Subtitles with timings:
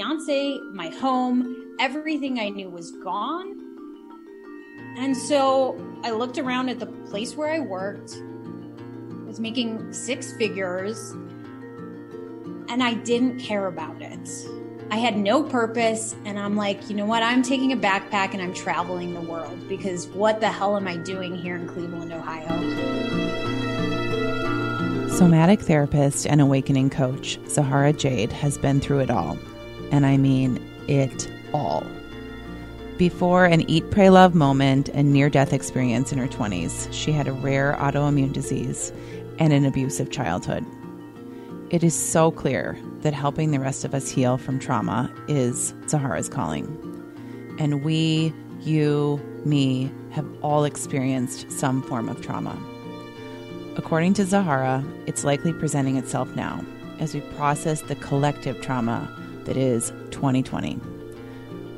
[0.00, 3.54] fiance, my home, everything I knew was gone.
[4.96, 10.32] And so I looked around at the place where I worked, I was making six
[10.32, 11.10] figures,
[12.70, 14.26] and I didn't care about it.
[14.90, 17.22] I had no purpose, and I'm like, you know what?
[17.22, 20.96] I'm taking a backpack and I'm traveling the world because what the hell am I
[20.96, 22.48] doing here in Cleveland, Ohio?
[25.10, 29.36] Somatic therapist and awakening coach Zahara Jade has been through it all.
[29.90, 31.86] And I mean it all.
[32.96, 37.26] Before an eat, pray, love moment and near death experience in her 20s, she had
[37.26, 38.92] a rare autoimmune disease
[39.38, 40.66] and an abusive childhood.
[41.70, 46.28] It is so clear that helping the rest of us heal from trauma is Zahara's
[46.28, 46.66] calling.
[47.58, 52.58] And we, you, me, have all experienced some form of trauma.
[53.76, 56.62] According to Zahara, it's likely presenting itself now
[56.98, 59.08] as we process the collective trauma
[59.44, 60.78] that is 2020.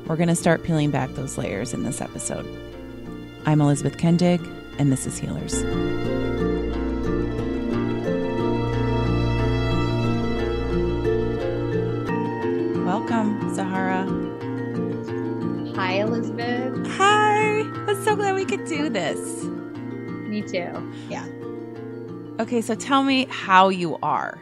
[0.05, 2.45] We're going to start peeling back those layers in this episode.
[3.45, 4.45] I'm Elizabeth Kendig,
[4.79, 5.63] and this is Healers.
[12.85, 14.05] Welcome, Zahara.
[15.75, 16.87] Hi, Elizabeth.
[16.87, 17.61] Hi.
[17.61, 19.43] I'm so glad we could do this.
[19.45, 20.93] Me too.
[21.09, 21.27] Yeah.
[22.39, 24.39] Okay, so tell me how you are.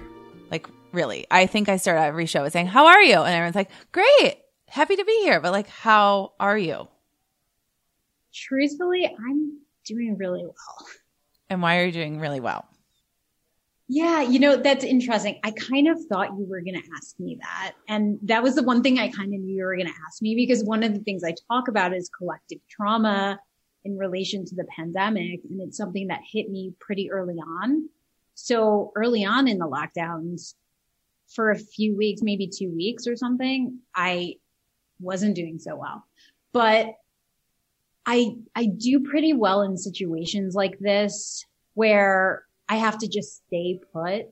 [0.50, 1.25] Like, really.
[1.31, 3.20] I think I start every show with saying, How are you?
[3.20, 4.38] And everyone's like, Great.
[4.67, 5.42] Happy to be here.
[5.42, 6.88] But, like, how are you?
[8.34, 10.88] Truthfully, I'm doing really well.
[11.50, 12.66] And why are you doing really well?
[13.94, 15.38] Yeah, you know, that's interesting.
[15.44, 17.73] I kind of thought you were going to ask me that.
[17.89, 20.22] And that was the one thing I kind of knew you were going to ask
[20.22, 23.38] me because one of the things I talk about is collective trauma
[23.84, 25.42] in relation to the pandemic.
[25.50, 27.89] And it's something that hit me pretty early on.
[28.34, 30.53] So early on in the lockdowns,
[31.34, 34.36] for a few weeks, maybe two weeks or something, I
[35.00, 36.06] wasn't doing so well.
[36.53, 36.96] But
[38.06, 43.80] I, I do pretty well in situations like this where I have to just stay
[43.94, 44.28] put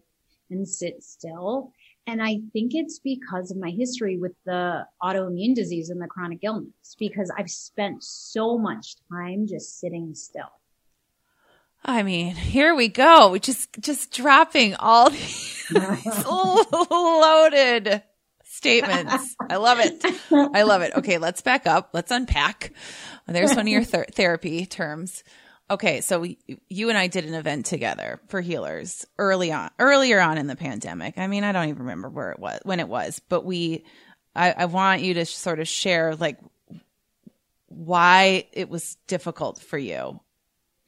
[0.50, 1.72] and sit still.
[2.08, 6.40] And I think it's because of my history with the autoimmune disease and the chronic
[6.42, 10.59] illness, because I've spent so much time just sitting still.
[11.84, 13.30] I mean, here we go.
[13.32, 15.72] We just just dropping all these
[16.30, 18.04] loaded
[18.44, 19.36] statements.
[19.50, 20.04] I love it.
[20.32, 20.94] I love it.
[20.96, 21.90] Okay, let's back up.
[21.94, 22.74] Let's unpack.
[23.28, 25.24] There's one of your th- therapy terms.
[25.72, 30.20] Okay, so we, you and I did an event together for healers early on, earlier
[30.20, 31.20] on in the pandemic.
[31.20, 33.86] I mean, I don't even remember where it was, when it was, but we,
[34.36, 36.40] I, I want you to sort of share like
[37.68, 40.20] why it was difficult for you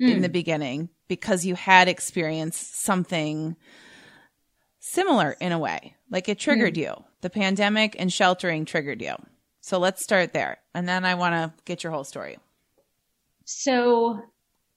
[0.02, 0.12] mm.
[0.12, 3.56] in the beginning because you had experienced something
[4.80, 5.96] similar in a way.
[6.10, 6.82] Like it triggered mm.
[6.82, 7.04] you.
[7.22, 9.16] The pandemic and sheltering triggered you.
[9.62, 10.58] So let's start there.
[10.74, 12.38] And then I want to get your whole story.
[13.46, 14.20] So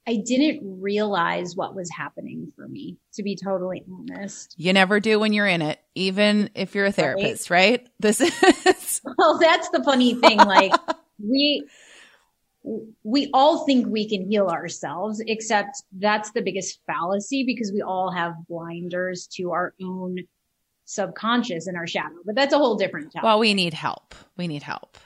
[0.06, 4.54] I didn't realize what was happening for me, to be totally honest.
[4.58, 7.80] You never do when you're in it, even if you're a therapist, right?
[7.80, 7.88] right?
[8.00, 8.20] This
[8.66, 9.00] is.
[9.16, 10.36] well, that's the funny thing.
[10.36, 10.72] Like,
[11.18, 11.66] we,
[13.02, 18.10] we all think we can heal ourselves, except that's the biggest fallacy because we all
[18.10, 20.18] have blinders to our own
[20.86, 22.16] subconscious and our shadow.
[22.24, 23.22] But that's a whole different topic.
[23.22, 24.14] Well, we need help.
[24.36, 24.96] We need help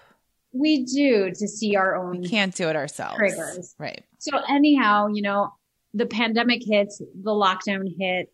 [0.53, 2.21] we do to see our own.
[2.21, 3.17] We can't do it ourselves.
[3.17, 3.75] Triggers.
[3.79, 4.05] Right.
[4.19, 5.53] So anyhow, you know,
[5.95, 8.33] the pandemic hits, the lockdown hit,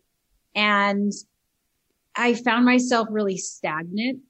[0.55, 1.11] and
[2.15, 4.21] I found myself really stagnant.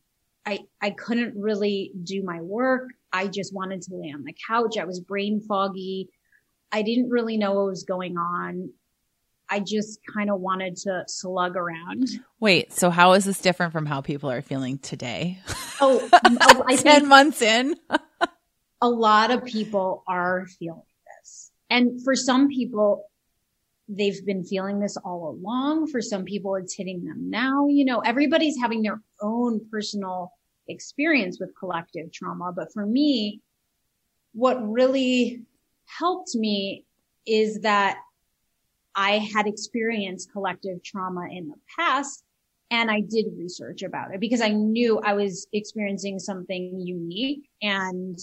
[0.46, 2.90] I, I couldn't really do my work.
[3.16, 4.78] I just wanted to lay on the couch.
[4.78, 6.10] I was brain foggy.
[6.70, 8.72] I didn't really know what was going on.
[9.50, 12.10] I just kind of wanted to slug around.
[12.42, 15.40] Wait, so how is this different from how people are feeling today?
[15.80, 17.76] Oh, oh I 10 months in.
[18.82, 20.82] a lot of people are feeling
[21.22, 21.52] this.
[21.70, 23.06] And for some people,
[23.88, 25.88] they've been feeling this all along.
[25.88, 27.68] For some people, it's hitting them now.
[27.68, 30.34] You know, everybody's having their own personal
[30.68, 32.52] experience with collective trauma.
[32.56, 33.42] But for me,
[34.34, 35.44] what really
[35.86, 36.86] helped me
[37.26, 37.98] is that
[38.96, 42.24] I had experienced collective trauma in the past
[42.72, 48.18] and I did research about it because I knew I was experiencing something unique and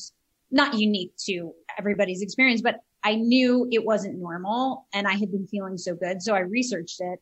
[0.50, 5.46] not unique to everybody's experience, but I knew it wasn't normal and I had been
[5.46, 6.22] feeling so good.
[6.22, 7.20] So I researched it.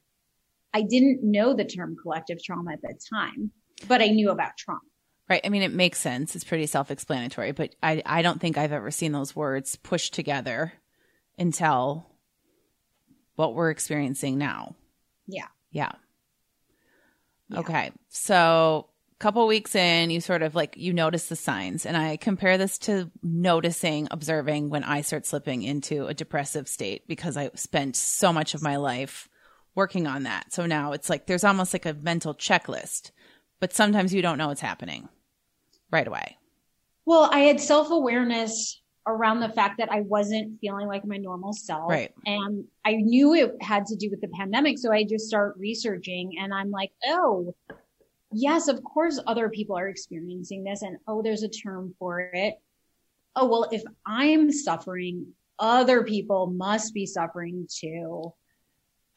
[0.72, 3.50] I didn't know the term collective trauma at that time,
[3.88, 4.80] but I knew about trauma.
[5.30, 5.40] Right.
[5.44, 6.34] I mean, it makes sense.
[6.34, 10.12] It's pretty self explanatory, but I, I don't think I've ever seen those words pushed
[10.12, 10.72] together
[11.38, 12.04] until
[13.36, 14.74] what we're experiencing now.
[15.28, 15.46] Yeah.
[15.70, 15.92] Yeah.
[17.48, 17.60] yeah.
[17.60, 17.92] Okay.
[18.08, 21.86] So a couple weeks in, you sort of like you notice the signs.
[21.86, 27.06] And I compare this to noticing, observing when I start slipping into a depressive state
[27.06, 29.28] because I spent so much of my life
[29.76, 30.52] working on that.
[30.52, 33.12] So now it's like there's almost like a mental checklist,
[33.60, 35.08] but sometimes you don't know what's happening
[35.90, 36.36] right away.
[37.04, 41.52] Well, I had self awareness around the fact that I wasn't feeling like my normal
[41.52, 41.90] self.
[41.90, 42.12] Right.
[42.26, 44.78] And I knew it had to do with the pandemic.
[44.78, 47.54] So I just start researching and I'm like, oh,
[48.32, 50.82] yes, of course other people are experiencing this.
[50.82, 52.54] And oh, there's a term for it.
[53.36, 55.26] Oh, well, if I'm suffering,
[55.58, 58.32] other people must be suffering too.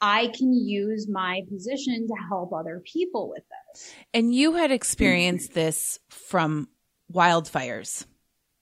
[0.04, 3.94] I can use my position to help other people with this.
[4.14, 5.62] And you had experienced mm-hmm.
[5.62, 6.68] this from
[7.12, 8.06] wildfires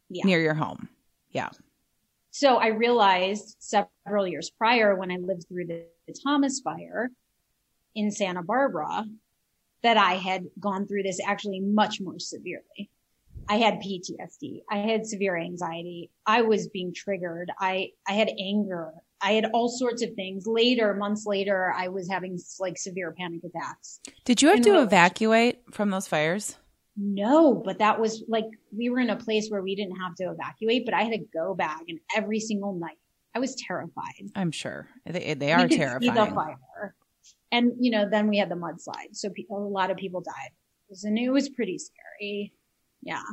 [0.07, 0.23] yeah.
[0.23, 0.87] near your home.
[1.31, 1.49] Yeah.
[2.29, 7.09] So I realized several years prior when I lived through the, the Thomas fire
[7.95, 9.05] in Santa Barbara
[9.81, 12.91] that I had gone through this actually much more severely.
[13.49, 14.61] I had PTSD.
[14.69, 16.11] I had severe anxiety.
[16.23, 17.49] I was being triggered.
[17.59, 18.93] I, I had anger.
[19.21, 20.47] I had all sorts of things.
[20.47, 23.99] Later, months later, I was having like severe panic attacks.
[24.25, 26.57] Did you have and to evacuate from those fires?
[26.97, 28.45] No, but that was like
[28.75, 31.25] we were in a place where we didn't have to evacuate, but I had a
[31.33, 32.97] go bag and every single night
[33.33, 34.29] I was terrified.
[34.35, 36.13] I'm sure they they are terrifying.
[36.13, 36.95] the fire,
[37.51, 40.51] and you know, then we had the mudslide, so a lot of people died,
[41.03, 42.51] and it was pretty scary.
[43.01, 43.23] Yeah,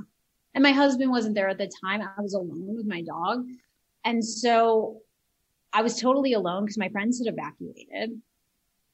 [0.54, 2.00] and my husband wasn't there at the time.
[2.02, 3.44] I was alone with my dog,
[4.04, 5.00] and so
[5.72, 8.20] I was totally alone because my friends had evacuated.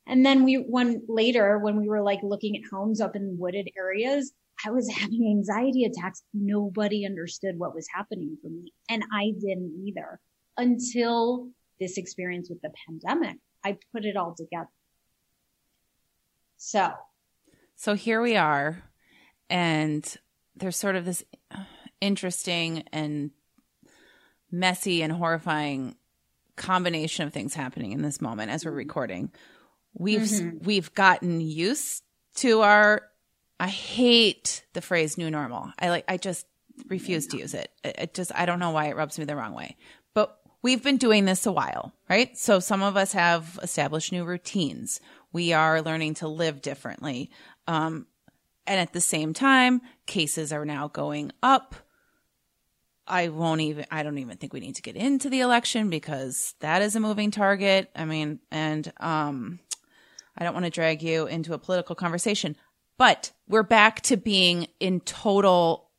[0.06, 3.70] And then we, when later, when we were like looking at homes up in wooded
[3.76, 4.32] areas,
[4.64, 6.22] I was having anxiety attacks.
[6.32, 8.72] Nobody understood what was happening for me.
[8.88, 10.20] And I didn't either
[10.56, 11.48] until
[11.80, 13.36] this experience with the pandemic.
[13.64, 14.68] I put it all together.
[16.56, 16.92] So,
[17.76, 18.82] so here we are.
[19.50, 20.16] And
[20.56, 21.24] there's sort of this
[22.00, 23.30] interesting and
[24.50, 25.96] messy and horrifying
[26.56, 29.30] combination of things happening in this moment as we're recording.
[29.96, 30.64] We've mm-hmm.
[30.64, 32.02] we've gotten used
[32.36, 33.02] to our
[33.58, 35.72] I hate the phrase new normal.
[35.78, 36.46] I like, I just
[36.88, 37.70] refuse to use it.
[37.84, 39.76] It just, I don't know why it rubs me the wrong way.
[40.12, 42.36] But we've been doing this a while, right?
[42.36, 45.00] So some of us have established new routines.
[45.32, 47.30] We are learning to live differently.
[47.66, 48.06] Um,
[48.66, 51.74] and at the same time, cases are now going up.
[53.06, 56.54] I won't even, I don't even think we need to get into the election because
[56.60, 57.90] that is a moving target.
[57.94, 59.60] I mean, and, um,
[60.36, 62.56] I don't want to drag you into a political conversation,
[62.98, 65.90] but we're back to being in total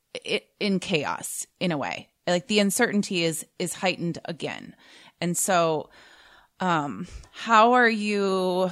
[0.60, 2.08] in chaos in a way.
[2.26, 4.74] Like the uncertainty is is heightened again.
[5.20, 5.90] And so
[6.60, 8.70] um how are you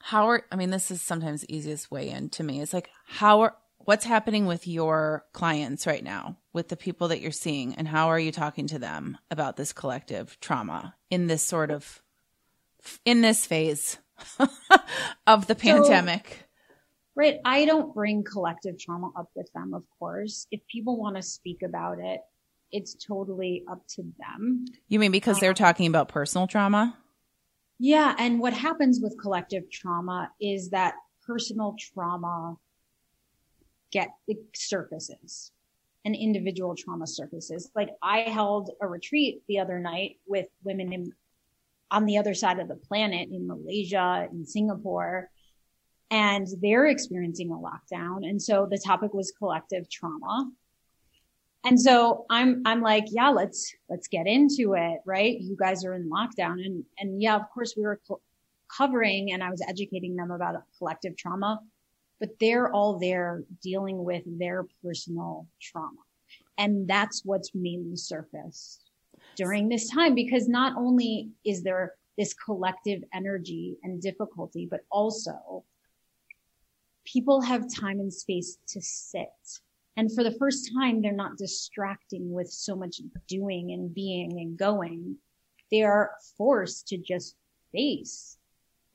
[0.00, 2.60] how are I mean this is sometimes the easiest way in to me.
[2.60, 7.20] It's like how are what's happening with your clients right now with the people that
[7.20, 11.42] you're seeing and how are you talking to them about this collective trauma in this
[11.42, 12.02] sort of
[13.04, 13.98] in this phase
[15.26, 16.26] of the pandemic.
[16.28, 16.44] So,
[17.16, 17.40] right.
[17.44, 20.46] I don't bring collective trauma up with them, of course.
[20.50, 22.20] If people want to speak about it,
[22.70, 24.64] it's totally up to them.
[24.88, 26.96] You mean because um, they're talking about personal trauma?
[27.78, 28.14] Yeah.
[28.18, 30.94] And what happens with collective trauma is that
[31.26, 32.56] personal trauma
[33.94, 35.52] get the surfaces
[36.04, 37.70] and individual trauma surfaces.
[37.74, 41.12] Like I held a retreat the other night with women in
[41.90, 45.30] on the other side of the planet in Malaysia, in Singapore,
[46.10, 48.28] and they're experiencing a lockdown.
[48.28, 50.50] And so the topic was collective trauma.
[51.64, 55.38] And so I'm, I'm like, yeah, let's, let's get into it, right?
[55.40, 56.64] You guys are in lockdown.
[56.64, 58.00] And, and yeah, of course we were
[58.76, 61.60] covering and I was educating them about collective trauma,
[62.20, 66.00] but they're all there dealing with their personal trauma.
[66.56, 68.82] And that's what's mainly surfaced
[69.36, 75.64] during this time because not only is there this collective energy and difficulty, but also
[77.04, 79.28] people have time and space to sit.
[79.96, 84.56] And for the first time, they're not distracting with so much doing and being and
[84.56, 85.16] going.
[85.70, 87.36] They are forced to just
[87.72, 88.38] face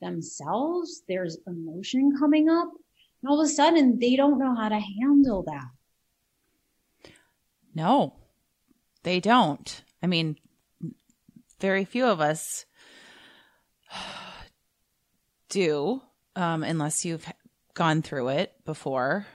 [0.00, 1.02] themselves.
[1.08, 2.70] There's emotion coming up.
[3.22, 7.12] And all of a sudden, they don't know how to handle that.
[7.74, 8.14] No,
[9.02, 9.82] they don't.
[10.02, 10.36] I mean,
[11.60, 12.64] very few of us
[15.48, 16.02] do,
[16.36, 17.26] um, unless you've
[17.74, 19.26] gone through it before.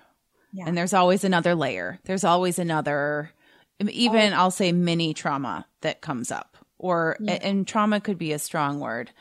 [0.51, 0.65] Yeah.
[0.67, 1.99] And there's always another layer.
[2.05, 3.31] There's always another,
[3.79, 4.37] even oh.
[4.37, 7.39] I'll say mini trauma that comes up or, yeah.
[7.41, 9.11] and trauma could be a strong word,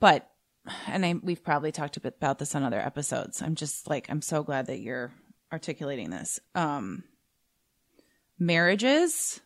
[0.00, 0.30] but
[0.86, 3.42] and I, we've probably talked a bit about this on other episodes.
[3.42, 5.12] I'm just like, I'm so glad that you're
[5.52, 6.40] articulating this.
[6.54, 7.04] Um,
[8.38, 9.40] marriages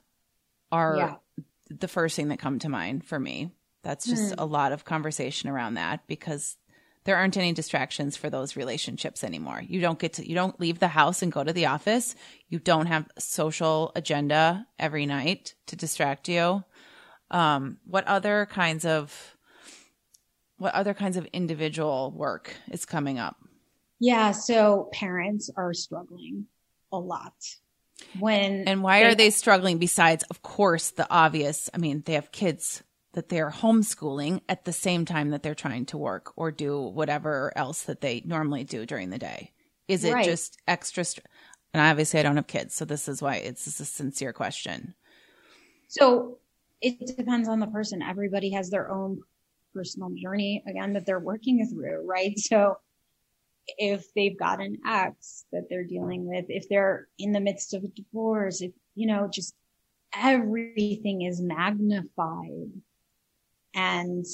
[0.73, 1.45] are yeah.
[1.69, 3.53] the first thing that come to mind for me.
[3.83, 4.35] That's just mm.
[4.39, 6.57] a lot of conversation around that because
[7.05, 9.63] there aren't any distractions for those relationships anymore.
[9.67, 12.15] You don't get to, you don't leave the house and go to the office.
[12.49, 16.63] You don't have social agenda every night to distract you.
[17.31, 19.37] Um, what other kinds of,
[20.61, 23.37] what other kinds of individual work is coming up?
[23.99, 24.33] Yeah.
[24.33, 26.47] So parents are struggling
[26.93, 27.35] a lot
[28.19, 28.69] when.
[28.69, 31.71] And why they, are they struggling besides, of course, the obvious?
[31.73, 35.87] I mean, they have kids that they're homeschooling at the same time that they're trying
[35.87, 39.53] to work or do whatever else that they normally do during the day?
[39.89, 40.25] Is it right.
[40.25, 41.05] just extra?
[41.05, 41.27] St-
[41.73, 44.95] and obviously, I don't have kids, so this is why it's a sincere question.
[45.89, 46.39] So
[46.81, 48.03] it depends on the person.
[48.03, 49.23] Everybody has their own
[49.75, 52.39] personal journey again that they're working through, right?
[52.39, 52.77] So
[53.79, 57.85] if they've got an ex that they're dealing with, if they're in the midst of
[57.85, 59.55] a divorce, if, you know, just
[60.15, 62.71] everything is magnified
[63.75, 64.27] and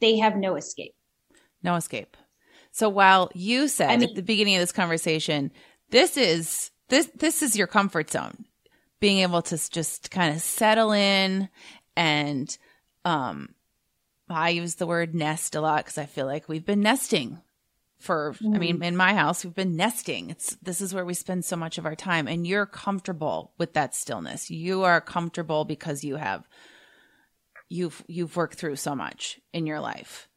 [0.00, 0.94] they have no escape.
[1.62, 2.16] No escape.
[2.72, 5.50] So while you said I mean, at the beginning of this conversation,
[5.90, 8.44] this is this this is your comfort zone,
[9.00, 11.48] being able to just kind of settle in
[11.96, 12.56] and
[13.06, 13.54] um
[14.28, 17.40] I use the word nest a lot because I feel like we've been nesting
[17.98, 18.54] for mm-hmm.
[18.54, 20.30] I mean in my house we've been nesting.
[20.30, 23.72] It's this is where we spend so much of our time and you're comfortable with
[23.74, 24.50] that stillness.
[24.50, 26.46] You are comfortable because you have
[27.68, 30.28] you've you've worked through so much in your life.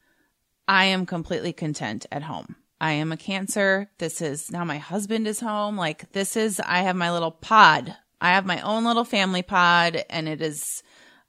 [0.68, 2.56] I am completely content at home.
[2.80, 3.90] I am a cancer.
[3.98, 5.76] This is now my husband is home.
[5.76, 7.96] Like this is I have my little pod.
[8.22, 10.84] I have my own little family pod and it is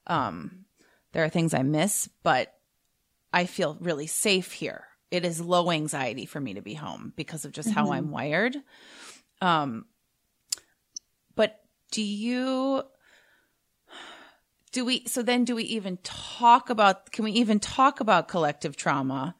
[0.05, 0.65] um
[1.13, 2.53] there are things I miss, but
[3.33, 4.85] I feel really safe here.
[5.09, 7.79] It is low anxiety for me to be home because of just mm-hmm.
[7.79, 8.55] how I'm wired.
[9.41, 9.85] Um
[11.35, 11.59] but
[11.91, 12.83] do you
[14.71, 18.75] do we so then do we even talk about can we even talk about collective
[18.75, 19.35] trauma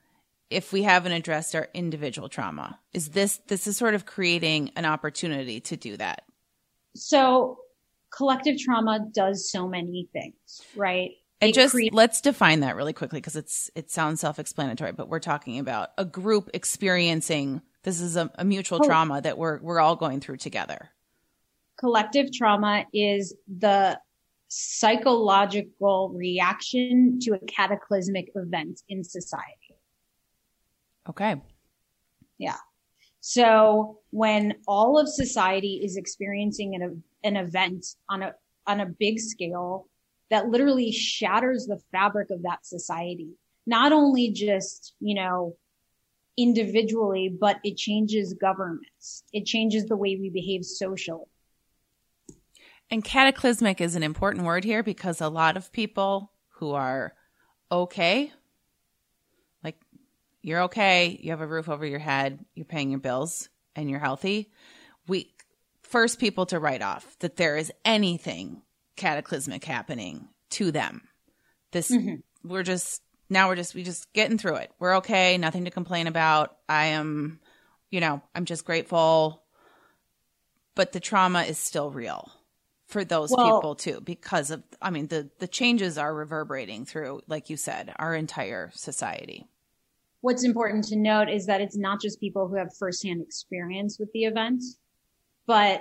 [0.49, 4.85] if we haven't addressed our individual trauma is this this is sort of creating an
[4.85, 6.23] opportunity to do that
[6.95, 7.57] so
[8.11, 13.35] collective trauma does so many things right and just let's define that really quickly because
[13.35, 18.45] it's it sounds self-explanatory but we're talking about a group experiencing this is a, a
[18.45, 18.87] mutual oh.
[18.87, 20.89] trauma that we're we're all going through together
[21.77, 23.99] collective trauma is the
[24.53, 29.77] psychological reaction to a cataclysmic event in society.
[31.09, 31.41] Okay.
[32.37, 32.57] Yeah.
[33.21, 38.35] So when all of society is experiencing an, an event on a,
[38.67, 39.87] on a big scale
[40.31, 43.35] that literally shatters the fabric of that society,
[43.67, 45.55] not only just, you know,
[46.37, 49.23] individually, but it changes governments.
[49.33, 51.25] It changes the way we behave socially.
[52.89, 57.13] And cataclysmic is an important word here because a lot of people who are
[57.69, 58.31] okay,
[59.63, 59.75] like
[60.41, 63.99] you're okay, you have a roof over your head, you're paying your bills, and you're
[63.99, 64.49] healthy.
[65.07, 65.33] We
[65.83, 68.61] first people to write off that there is anything
[68.95, 71.01] cataclysmic happening to them.
[71.71, 72.15] This mm-hmm.
[72.47, 74.71] we're just now we're just we just getting through it.
[74.79, 76.55] We're okay, nothing to complain about.
[76.67, 77.39] I am,
[77.89, 79.43] you know, I'm just grateful.
[80.75, 82.31] But the trauma is still real
[82.91, 87.21] for those well, people too because of i mean the the changes are reverberating through
[87.25, 89.47] like you said our entire society
[90.19, 94.11] what's important to note is that it's not just people who have firsthand experience with
[94.11, 94.61] the event
[95.47, 95.79] but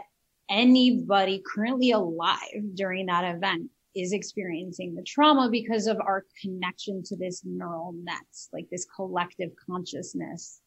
[0.50, 7.16] anybody currently alive during that event is experiencing the trauma because of our connection to
[7.16, 10.61] this neural nets like this collective consciousness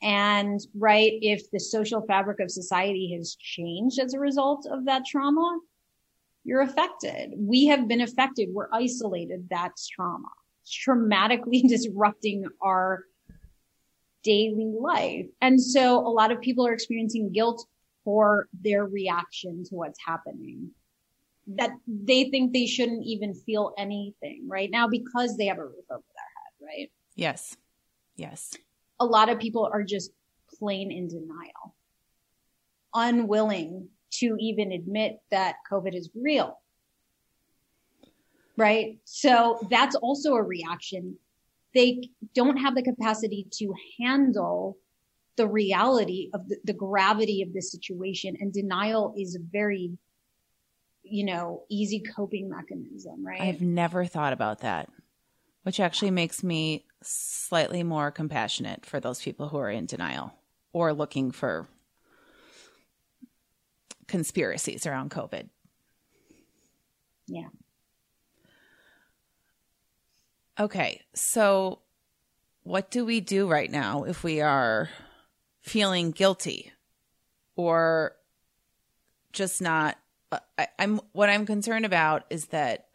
[0.00, 5.04] and right, if the social fabric of society has changed as a result of that
[5.04, 5.58] trauma,
[6.44, 7.32] you're affected.
[7.36, 8.50] We have been affected.
[8.52, 9.48] We're isolated.
[9.50, 10.28] That's trauma.
[10.62, 13.04] It's traumatically disrupting our
[14.22, 15.26] daily life.
[15.40, 17.66] And so a lot of people are experiencing guilt
[18.08, 20.70] for their reaction to what's happening
[21.46, 25.84] that they think they shouldn't even feel anything right now because they have a roof
[25.90, 26.90] over their head, right?
[27.16, 27.56] Yes.
[28.16, 28.54] Yes
[29.00, 30.10] a lot of people are just
[30.58, 31.74] plain in denial,
[32.94, 36.58] unwilling to even admit that COVID is real.
[38.56, 38.98] Right.
[39.04, 41.16] So that's also a reaction.
[41.74, 44.78] They don't have the capacity to handle
[45.38, 49.96] the reality of the, the gravity of the situation and denial is a very,
[51.02, 53.40] you know, easy coping mechanism, right?
[53.40, 54.90] I've never thought about that
[55.68, 60.32] which actually makes me slightly more compassionate for those people who are in denial
[60.72, 61.68] or looking for
[64.06, 65.50] conspiracies around COVID.
[67.26, 67.48] Yeah.
[70.58, 71.02] Okay.
[71.14, 71.80] So,
[72.62, 74.88] what do we do right now if we are
[75.68, 76.72] feeling guilty
[77.56, 78.12] or
[79.32, 79.96] just not?
[80.58, 82.86] I, I'm what I'm concerned about is that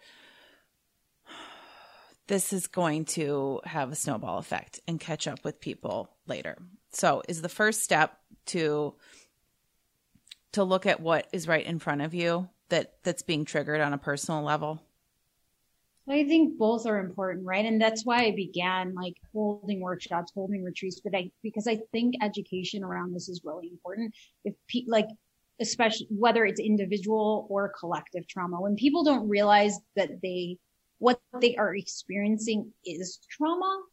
[2.28, 6.58] this is going to have a snowball effect and catch up with people later.
[6.92, 8.94] So, is the first step to
[10.54, 13.94] to look at what is right in front of you that that's being triggered on
[13.94, 14.82] a personal level?
[16.10, 17.66] I think both are important, right?
[17.66, 22.16] And that's why I began like holding workshops, holding retreats, but I, because I think
[22.22, 24.14] education around this is really important.
[24.44, 25.08] If pe- like,
[25.62, 30.58] especially whether it's individual or collective trauma, when people don't realize that they,
[31.00, 33.84] what they are experiencing is trauma,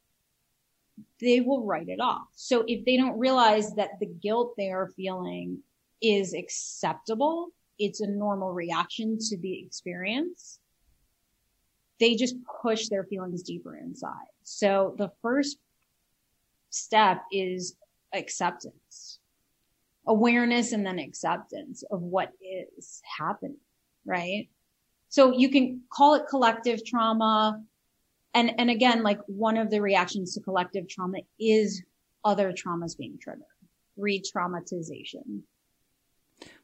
[1.21, 2.26] they will write it off.
[2.35, 5.61] So if they don't realize that the guilt they are feeling
[6.02, 10.60] is acceptable, it's a normal reaction to the experience
[12.00, 14.14] they just push their feelings deeper inside.
[14.42, 15.59] So the first
[16.71, 17.76] step is
[18.14, 19.19] acceptance,
[20.07, 23.59] awareness and then acceptance of what is happening,
[24.04, 24.49] right?
[25.11, 27.62] So you can call it collective trauma.
[28.33, 31.83] And, and again, like one of the reactions to collective trauma is
[32.25, 33.45] other traumas being triggered,
[33.97, 35.42] re-traumatization.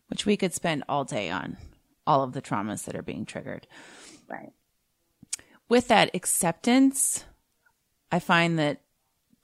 [0.08, 1.58] Which we could spend all day on
[2.06, 3.66] all of the traumas that are being triggered.
[4.28, 4.52] Right
[5.68, 7.24] with that acceptance,
[8.10, 8.82] I find that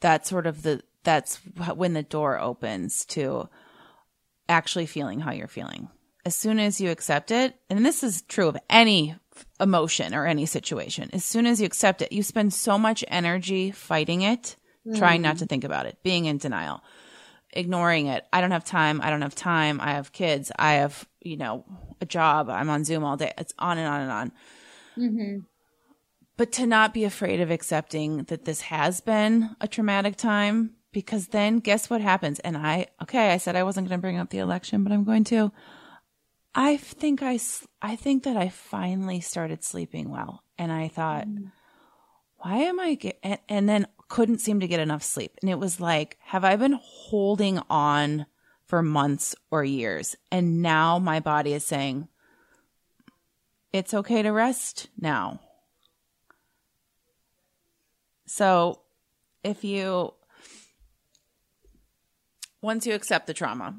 [0.00, 1.36] that's sort of the that's
[1.74, 3.48] when the door opens to
[4.48, 5.88] actually feeling how you're feeling.
[6.24, 9.16] As soon as you accept it, and this is true of any
[9.58, 13.72] emotion or any situation, as soon as you accept it, you spend so much energy
[13.72, 14.96] fighting it, mm.
[14.96, 16.84] trying not to think about it, being in denial,
[17.52, 18.24] ignoring it.
[18.32, 19.00] I don't have time.
[19.02, 19.80] I don't have time.
[19.80, 20.52] I have kids.
[20.56, 21.64] I have, you know,
[22.00, 22.48] a job.
[22.48, 23.32] I'm on Zoom all day.
[23.36, 24.32] It's on and on and on.
[24.96, 25.38] Mm-hmm
[26.36, 31.28] but to not be afraid of accepting that this has been a traumatic time because
[31.28, 32.38] then guess what happens?
[32.40, 35.04] And i okay i said i wasn't going to bring up the election but i'm
[35.04, 35.52] going to.
[36.54, 37.38] I think i
[37.80, 41.50] i think that i finally started sleeping well and i thought mm.
[42.36, 45.38] why am i get and, and then couldn't seem to get enough sleep.
[45.40, 48.26] And it was like have i been holding on
[48.66, 50.16] for months or years?
[50.30, 52.08] And now my body is saying
[53.72, 55.40] it's okay to rest now
[58.32, 58.80] so
[59.44, 60.14] if you,
[62.62, 63.78] once you accept the trauma,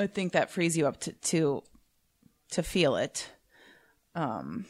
[0.00, 1.62] I think that frees you up to, to,
[2.50, 3.30] to feel it.
[4.16, 4.64] Um,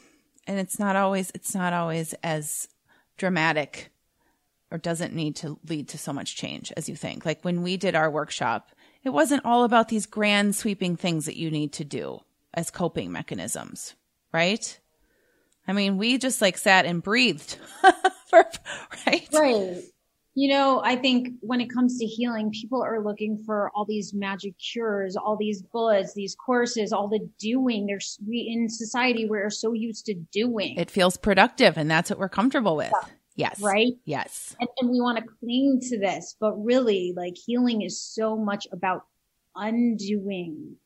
[0.47, 2.69] and it's not always, it's not always as
[3.17, 3.91] dramatic
[4.71, 7.25] or doesn't need to lead to so much change as you think.
[7.25, 8.73] Like when we did our workshop,
[9.05, 12.21] it wasn't all about these grand sweeping things that you need to do
[12.53, 13.95] as coping mechanisms,
[14.35, 14.79] right?
[15.67, 17.57] I mean, we just like sat and breathed
[18.29, 18.47] for,
[19.07, 19.29] right?
[19.33, 19.83] Right.
[20.37, 24.13] You know, I think when it comes to healing, people are looking for all these
[24.13, 27.87] magic cures, all these bullets, these courses, all the doing.
[27.87, 30.77] There's we in society we're so used to doing.
[30.77, 32.91] It feels productive, and that's what we're comfortable with.
[32.93, 33.09] Yeah.
[33.37, 33.61] Yes.
[33.61, 33.95] Right.
[34.05, 34.57] Yes.
[34.61, 38.67] And, and we want to cling to this, but really, like healing is so much
[38.73, 39.07] about
[39.55, 40.77] undoing.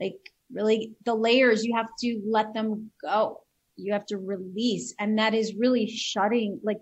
[0.00, 3.42] Like really, the layers you have to let them go
[3.76, 4.94] you have to release.
[4.98, 6.80] And that is really shutting, like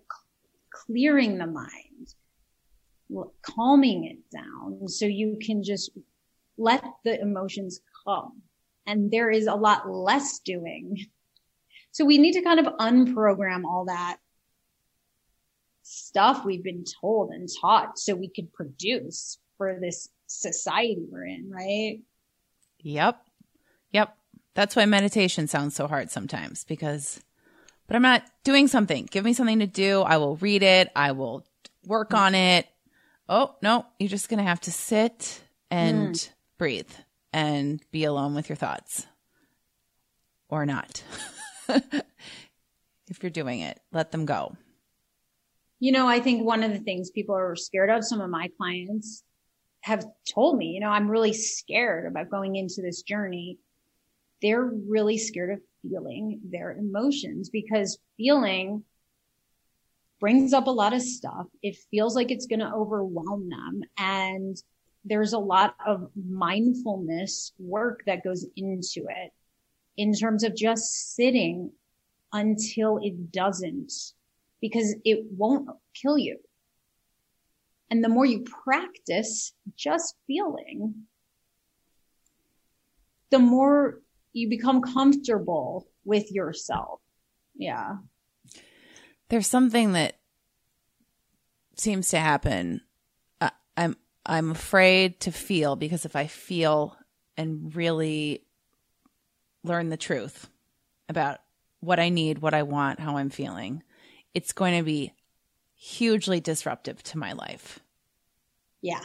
[0.73, 2.15] clearing the mind,
[3.43, 5.91] calming it down so you can just
[6.57, 8.43] let the emotions come.
[8.87, 11.07] And there is a lot less doing.
[11.93, 14.19] So we need to kind of unprogram all that
[15.83, 21.51] stuff we've been told and taught so we could produce for this society we're in,
[21.51, 22.01] right?
[22.81, 23.21] Yep.
[23.93, 24.17] Yep.
[24.55, 27.21] That's why meditation sounds so hard sometimes because,
[27.87, 29.09] but I'm not doing something.
[29.11, 30.03] Give me something to do.
[30.03, 30.91] I will read it.
[30.95, 31.45] I will
[31.85, 32.67] work on it.
[33.29, 36.31] Oh, no, you're just going to have to sit and mm.
[36.59, 36.91] breathe
[37.33, 39.07] and be alone with your thoughts
[40.49, 41.03] or not.
[41.69, 44.57] if you're doing it, let them go.
[45.81, 48.49] You know, I think one of the things people are scared of, some of my
[48.57, 49.25] clients
[49.81, 53.59] have told me, you know, I'm really scared about going into this journey
[54.43, 58.85] they're really scared of feeling their emotions because feeling
[60.21, 61.47] brings up a lot of stuff.
[61.63, 63.83] It feels like it's going to overwhelm them.
[63.99, 64.57] And
[65.05, 69.33] there's a lot of mindfulness work that goes into it
[69.97, 71.71] in terms of just sitting
[72.33, 73.93] until it doesn't
[74.61, 76.39] because it won't kill you.
[77.91, 81.07] And the more you practice just feeling,
[83.31, 84.01] the more
[84.35, 87.01] you become comfortable with yourself.
[87.55, 87.97] Yeah.
[89.31, 90.17] There's something that
[91.77, 92.83] seems to happen.
[93.41, 96.97] Uh, I'm I'm afraid to feel because if I feel
[97.37, 98.45] and really
[99.63, 100.49] learn the truth
[101.09, 101.41] about
[101.81, 103.83] what I need, what I want, how I'm feeling,
[104.35, 105.13] it's going to be
[105.75, 107.81] hugely disruptive to my life.
[108.83, 109.03] Yeah.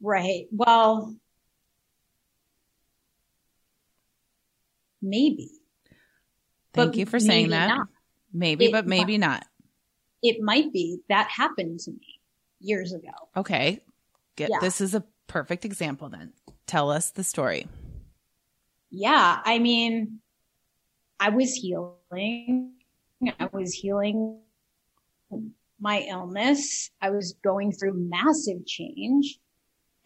[0.00, 0.46] Right.
[0.50, 1.16] Well,
[5.04, 5.50] maybe.
[6.72, 7.68] Thank but you for saying that.
[7.68, 7.88] Not.
[8.32, 9.44] Maybe, it, but maybe not.
[10.22, 12.20] It might be that happened to me
[12.58, 13.12] years ago.
[13.36, 13.80] Okay.
[14.36, 14.58] Get yeah.
[14.60, 16.32] this is a perfect example then.
[16.66, 17.68] Tell us the story.
[18.90, 20.20] Yeah, I mean,
[21.20, 22.72] I was healing.
[23.38, 24.40] I was healing
[25.80, 26.90] my illness.
[27.00, 29.38] I was going through massive change.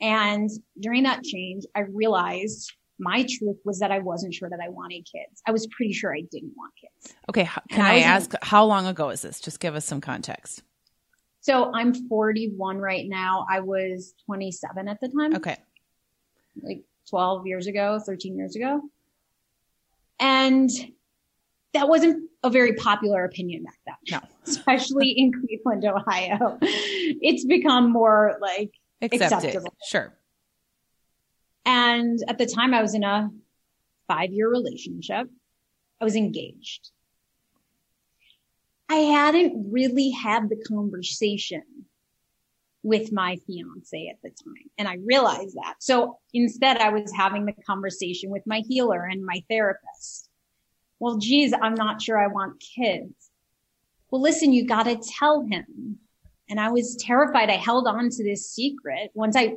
[0.01, 4.69] And during that change, I realized my truth was that I wasn't sure that I
[4.69, 5.43] wanted kids.
[5.47, 7.15] I was pretty sure I didn't want kids.
[7.29, 7.49] Okay.
[7.71, 9.41] Can I, I ask, in, how long ago is this?
[9.41, 10.63] Just give us some context.
[11.41, 13.47] So I'm 41 right now.
[13.49, 15.37] I was 27 at the time.
[15.37, 15.57] Okay.
[16.61, 18.83] Like 12 years ago, 13 years ago.
[20.21, 20.69] And
[21.75, 24.21] that wasn't a very popular opinion back then.
[24.21, 24.29] No.
[24.47, 26.59] Especially in Cleveland, Ohio.
[26.61, 29.33] It's become more like Accepted.
[29.51, 29.75] acceptable.
[29.89, 30.13] Sure.
[31.69, 33.31] And at the time I was in a
[34.09, 35.29] five year relationship.
[36.01, 36.91] I was engaged.
[38.89, 41.63] I hadn't really had the conversation
[42.83, 44.71] with my fiance at the time.
[44.79, 45.75] And I realized that.
[45.81, 50.31] So instead I was having the conversation with my healer and my therapist.
[51.01, 53.13] Well, geez, I'm not sure I want kids.
[54.11, 55.99] Well, listen, you got to tell him.
[56.49, 57.51] And I was terrified.
[57.51, 59.57] I held on to this secret once I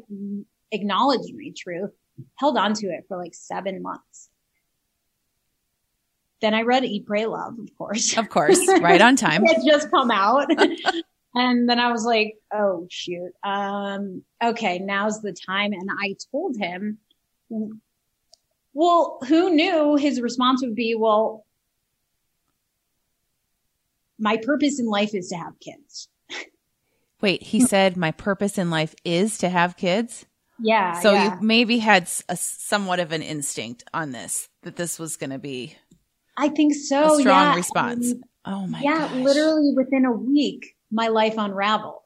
[0.73, 1.91] acknowledged my truth
[2.35, 4.29] held on to it for like seven months.
[6.41, 8.17] Then I read Eat, Pray, Love, of course.
[8.17, 9.43] Of course, right on time.
[9.45, 10.47] it just come out.
[11.35, 13.31] and then I was like, oh shoot.
[13.43, 15.73] Um, okay, now's the time.
[15.73, 16.97] And I told him,
[18.73, 21.45] well, who knew his response would be, well,
[24.17, 26.07] my purpose in life is to have kids.
[27.21, 30.25] Wait, he said my purpose in life is to have kids?
[30.61, 30.99] Yeah.
[30.99, 31.35] So yeah.
[31.35, 35.39] you maybe had a, somewhat of an instinct on this that this was going to
[35.39, 35.75] be.
[36.37, 37.15] I think so.
[37.15, 37.55] A strong yeah.
[37.55, 38.13] response.
[38.45, 38.81] oh my.
[38.81, 39.13] Yeah, gosh.
[39.13, 41.97] literally within a week, my life unraveled.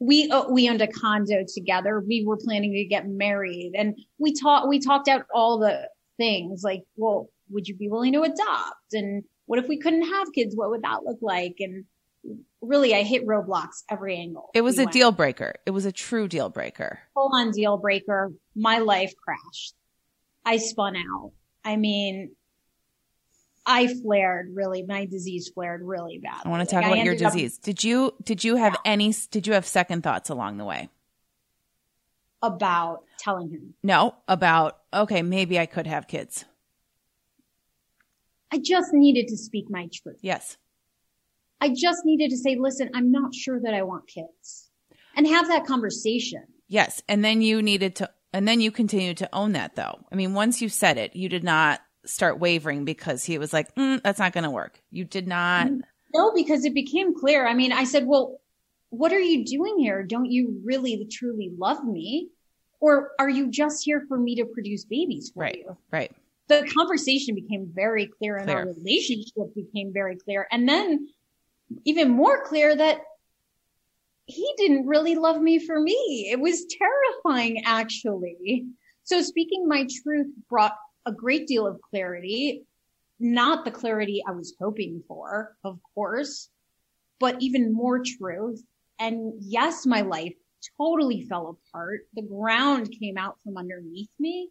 [0.00, 2.00] We uh, we owned a condo together.
[2.06, 4.68] We were planning to get married, and we talked.
[4.68, 8.92] We talked out all the things like, well, would you be willing to adopt?
[8.92, 10.56] And what if we couldn't have kids?
[10.56, 11.56] What would that look like?
[11.60, 11.84] And
[12.66, 14.50] really I hit roadblocks every angle.
[14.54, 14.92] It was we a went.
[14.92, 15.54] deal breaker.
[15.66, 16.98] It was a true deal breaker.
[17.14, 18.32] Full on deal breaker.
[18.54, 19.74] My life crashed.
[20.44, 21.32] I spun out.
[21.64, 22.32] I mean,
[23.66, 26.42] I flared really, my disease flared really bad.
[26.44, 27.56] I want to talk like, about your disease.
[27.58, 28.92] Up, did you, did you have yeah.
[28.92, 30.90] any, did you have second thoughts along the way?
[32.42, 33.74] About telling him?
[33.82, 36.44] No, about, okay, maybe I could have kids.
[38.52, 40.18] I just needed to speak my truth.
[40.20, 40.58] Yes.
[41.64, 44.68] I just needed to say, listen, I'm not sure that I want kids
[45.16, 46.42] and have that conversation.
[46.68, 47.02] Yes.
[47.08, 49.98] And then you needed to, and then you continued to own that though.
[50.12, 53.74] I mean, once you said it, you did not start wavering because he was like,
[53.76, 54.78] mm, that's not going to work.
[54.90, 55.70] You did not.
[56.12, 57.46] No, because it became clear.
[57.46, 58.42] I mean, I said, well,
[58.90, 60.02] what are you doing here?
[60.02, 62.28] Don't you really truly love me?
[62.78, 65.78] Or are you just here for me to produce babies for right, you?
[65.90, 66.12] Right.
[66.48, 68.58] The conversation became very clear and clear.
[68.58, 70.46] our relationship became very clear.
[70.52, 71.08] And then
[71.84, 72.98] even more clear that
[74.26, 76.28] he didn't really love me for me.
[76.30, 78.64] It was terrifying, actually.
[79.04, 82.64] So speaking my truth brought a great deal of clarity,
[83.20, 86.48] not the clarity I was hoping for, of course,
[87.20, 88.62] but even more truth.
[88.98, 90.34] And yes, my life
[90.78, 92.06] totally fell apart.
[92.14, 94.48] The ground came out from underneath me.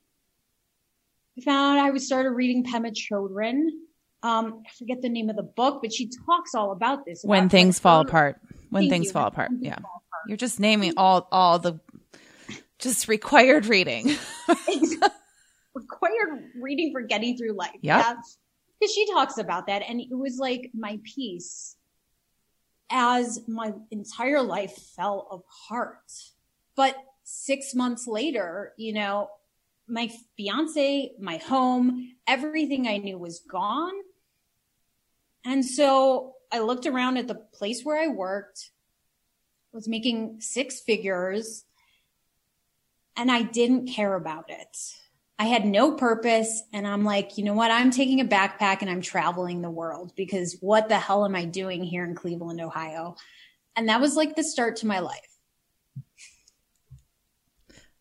[1.38, 3.69] I found I was started reading Pema Chodron
[4.23, 7.23] um, I forget the name of the book, but she talks all about this.
[7.23, 8.39] About when things fall apart.
[8.69, 9.51] When things fall apart.
[9.59, 9.75] yeah.
[9.75, 10.23] Fall apart.
[10.27, 11.79] You're just naming all, all the
[12.79, 14.15] just required reading.
[15.75, 17.71] required reading for getting through life.
[17.81, 17.99] Yep.
[17.99, 18.15] Yeah.
[18.79, 19.83] Because she talks about that.
[19.88, 21.75] And it was like my piece
[22.89, 25.99] as my entire life fell apart.
[26.75, 29.29] But six months later, you know,
[29.88, 33.93] my fiance, my home, everything I knew was gone.
[35.45, 38.69] And so I looked around at the place where I worked,
[39.71, 41.65] was making six figures,
[43.15, 44.77] and I didn't care about it.
[45.39, 46.62] I had no purpose.
[46.71, 47.69] And I'm like, you know what?
[47.69, 51.43] I'm taking a backpack and I'm traveling the world because what the hell am I
[51.43, 53.17] doing here in Cleveland, Ohio?
[53.75, 55.19] And that was like the start to my life.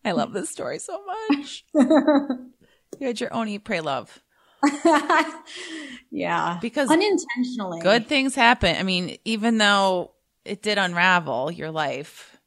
[0.05, 1.65] I love this story so much.
[1.73, 4.22] you had your own eat, pray, love.
[6.11, 6.59] yeah.
[6.61, 8.75] Because unintentionally, good things happen.
[8.75, 10.11] I mean, even though
[10.45, 12.37] it did unravel your life,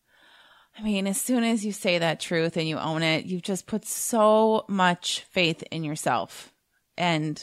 [0.79, 3.67] I mean, as soon as you say that truth and you own it, you've just
[3.67, 6.53] put so much faith in yourself.
[6.99, 7.43] And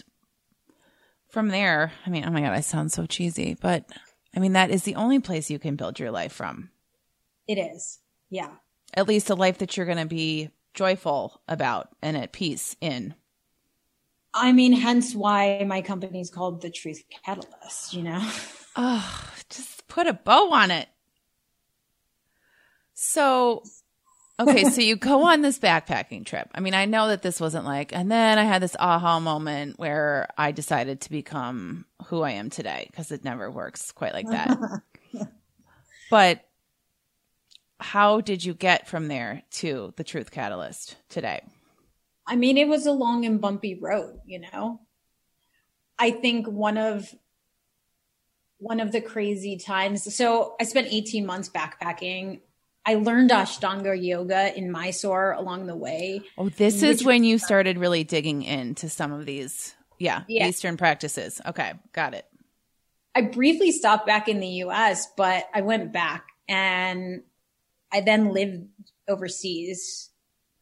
[1.29, 3.85] from there, I mean, oh my God, I sound so cheesy, but
[4.35, 6.69] I mean, that is the only place you can build your life from.
[7.47, 7.99] It is.
[8.29, 8.49] Yeah.
[8.93, 13.15] At least a life that you're going to be joyful about and at peace in.
[14.33, 18.21] I mean, hence why my company is called the Truth Catalyst, you know?
[18.75, 20.89] Oh, just put a bow on it.
[22.95, 23.61] So,
[24.39, 26.49] okay, so you go on this backpacking trip.
[26.55, 29.77] I mean, I know that this wasn't like, and then I had this aha moment
[29.77, 34.29] where I decided to become who I am today because it never works quite like
[34.29, 34.57] that.
[36.09, 36.43] but
[37.79, 41.43] how did you get from there to the Truth Catalyst today?
[42.25, 44.81] I mean, it was a long and bumpy road, you know.
[45.99, 47.13] I think one of
[48.57, 50.15] one of the crazy times.
[50.15, 52.39] So I spent 18 months backpacking.
[52.85, 56.21] I learned Ashtanga yoga in Mysore along the way.
[56.37, 60.77] Oh, this is when you started really digging into some of these, yeah, yeah, Eastern
[60.77, 61.41] practices.
[61.45, 62.25] Okay, got it.
[63.15, 67.23] I briefly stopped back in the US, but I went back and
[67.91, 68.67] I then lived
[69.07, 70.09] overseas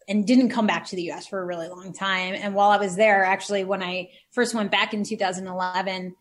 [0.08, 2.34] and didn't come back to the US for a really long time.
[2.34, 6.16] And while I was there, actually, when I first went back in 2011,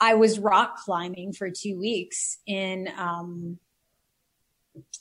[0.00, 3.58] I was rock climbing for two weeks in, um,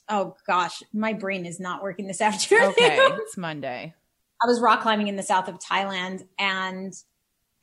[0.08, 2.70] oh gosh, my brain is not working this afternoon.
[2.70, 3.94] Okay, it's Monday.
[4.42, 6.94] I was rock climbing in the south of Thailand and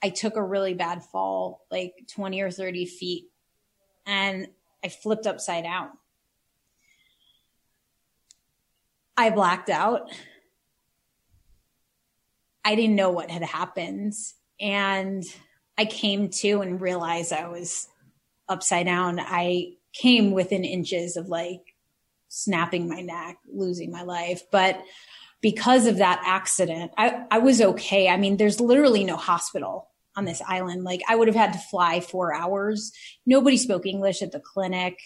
[0.03, 3.27] I took a really bad fall, like 20 or 30 feet,
[4.05, 4.49] and
[4.85, 5.91] I flipped upside down.
[9.17, 10.11] I blacked out.
[12.65, 14.15] I didn't know what had happened.
[14.61, 15.25] And
[15.77, 17.89] I came to and realized I was
[18.49, 19.19] upside down.
[19.21, 21.75] I came within inches of like
[22.29, 24.43] snapping my neck, losing my life.
[24.51, 24.83] But
[25.41, 28.09] because of that accident, I, I was okay.
[28.09, 30.85] I mean, there's literally no hospital on this island.
[30.85, 32.93] Like I would have had to fly four hours.
[33.27, 34.99] Nobody spoke English at the clinic.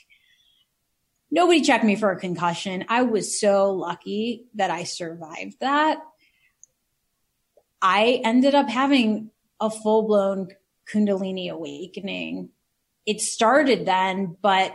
[1.30, 2.84] Nobody checked me for a concussion.
[2.88, 5.98] I was so lucky that I survived that.
[7.82, 10.48] I ended up having a full blown
[10.92, 12.50] Kundalini awakening.
[13.04, 14.72] It started then, but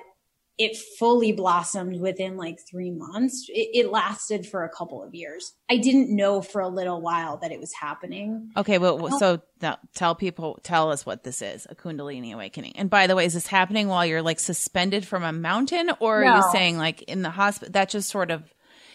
[0.58, 3.48] it fully blossomed within like three months.
[3.50, 5.54] It, it, lasted for a couple of years.
[5.70, 8.52] I didn't know for a little while that it was happening.
[8.56, 12.74] Okay, well, so now tell people, tell us what this is a Kundalini awakening.
[12.76, 16.22] And by the way, is this happening while you're like suspended from a mountain, or
[16.22, 16.28] no.
[16.28, 17.72] are you saying like in the hospital?
[17.72, 18.44] That just sort of,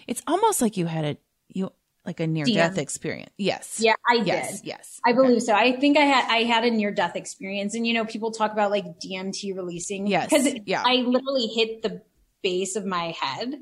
[0.06, 1.16] it's almost like you had a
[1.48, 1.72] you
[2.06, 3.32] like a near death experience.
[3.36, 3.80] Yes.
[3.82, 4.68] Yeah, I yes, did.
[4.68, 5.00] Yes.
[5.04, 5.16] I okay.
[5.16, 5.54] believe so.
[5.54, 8.52] I think I had I had a near death experience and you know people talk
[8.52, 10.30] about like DMT releasing yes.
[10.30, 10.82] cuz yeah.
[10.86, 12.02] I literally hit the
[12.42, 13.56] base of my head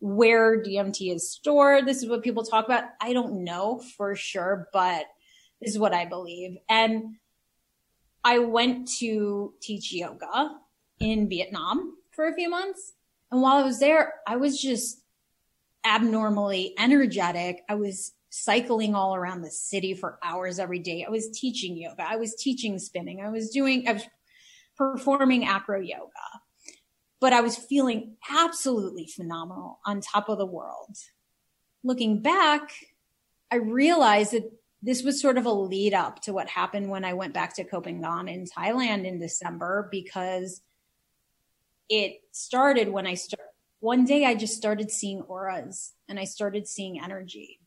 [0.00, 1.86] where DMT is stored.
[1.86, 2.84] This is what people talk about.
[3.00, 5.06] I don't know for sure, but
[5.60, 6.58] this is what I believe.
[6.68, 7.16] And
[8.24, 10.56] I went to teach yoga
[10.98, 12.92] in Vietnam for a few months.
[13.30, 15.03] And while I was there, I was just
[15.84, 17.62] abnormally energetic.
[17.68, 21.04] I was cycling all around the city for hours every day.
[21.06, 22.04] I was teaching yoga.
[22.08, 23.20] I was teaching spinning.
[23.20, 24.02] I was doing, I was
[24.76, 26.10] performing acro yoga,
[27.20, 30.96] but I was feeling absolutely phenomenal on top of the world.
[31.84, 32.72] Looking back,
[33.52, 34.50] I realized that
[34.82, 37.64] this was sort of a lead up to what happened when I went back to
[37.64, 40.60] Phangan in Thailand in December because
[41.88, 43.43] it started when I started
[43.84, 47.60] one day I just started seeing auras and I started seeing energy.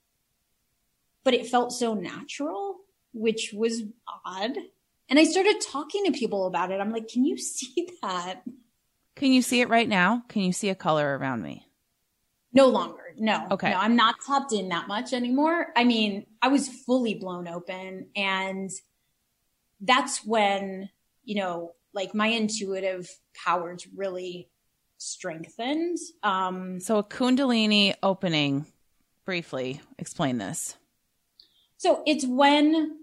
[1.24, 2.78] But it felt so natural,
[3.14, 3.84] which was
[4.26, 4.58] odd.
[5.10, 6.82] And I started talking to people about it.
[6.82, 8.42] I'm like, can you see that?
[9.16, 10.24] Can you see it right now?
[10.28, 11.68] Can you see a color around me?
[12.52, 13.14] No longer.
[13.16, 13.46] No.
[13.52, 13.70] Okay.
[13.70, 15.68] No, I'm not tapped in that much anymore.
[15.76, 18.72] I mean, I was fully blown open and
[19.82, 20.90] that's when,
[21.24, 23.08] you know, like my intuitive
[23.46, 24.50] powers really
[24.98, 25.98] strengthened.
[26.24, 28.66] Um, so a Kundalini opening,
[29.26, 30.76] briefly explain this.
[31.78, 32.98] So it's when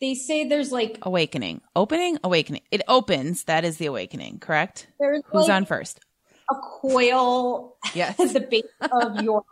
[0.00, 2.62] they say there's like awakening, opening, awakening.
[2.70, 3.44] It opens.
[3.44, 4.86] That is the awakening, correct?
[4.98, 6.00] Who's like on first?
[6.50, 8.18] a coil Yes.
[8.20, 9.44] at the base of your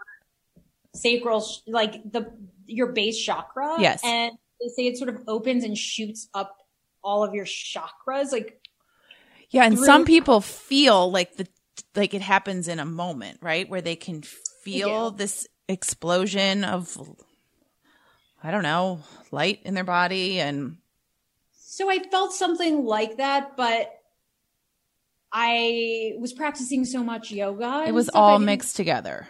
[0.94, 2.30] sacral, like the
[2.66, 3.76] your base chakra.
[3.80, 4.00] Yes.
[4.04, 6.56] and they say it sort of opens and shoots up
[7.02, 8.32] all of your chakras.
[8.32, 8.60] Like
[9.50, 11.46] Yeah, and through- some people feel like the
[11.94, 13.68] like it happens in a moment, right?
[13.68, 16.96] Where they can feel this explosion of
[18.42, 20.78] I don't know, light in their body and
[21.62, 23.92] so, I felt something like that, but.
[25.32, 27.84] I was practicing so much yoga.
[27.86, 29.28] it was all mixed together.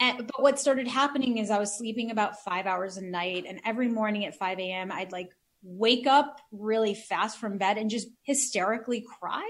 [0.00, 3.60] And, but what started happening is I was sleeping about five hours a night, and
[3.64, 5.30] every morning at 5 a.m., I'd like
[5.62, 9.48] wake up really fast from bed and just hysterically cry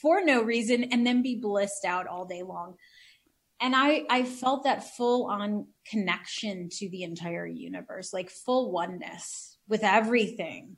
[0.00, 2.74] for no reason and then be blissed out all day long.
[3.60, 9.56] And I, I felt that full on connection to the entire universe, like full oneness
[9.68, 10.76] with everything.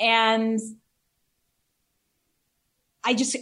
[0.00, 0.58] And
[3.04, 3.36] I just,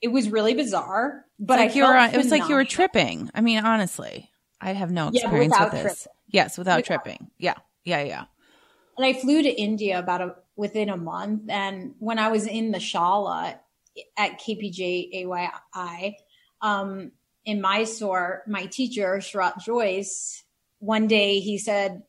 [0.00, 2.64] it was really bizarre, but like I you were on, it was like you were
[2.64, 3.30] tripping.
[3.34, 4.30] I mean, honestly,
[4.60, 5.82] I have no Yeah, experience with this.
[5.82, 6.12] tripping.
[6.30, 7.30] Yes, without, Without- tripping.
[7.38, 7.54] Yeah.
[7.84, 8.24] Yeah, yeah.
[8.96, 11.42] And I flew to India about a, within a month.
[11.48, 13.58] And when I was in the Shala
[14.16, 16.14] at KPJ AYI,
[16.60, 17.12] um,
[17.44, 20.42] in Mysore, my teacher, Sharath Jois,
[20.80, 22.02] one day he said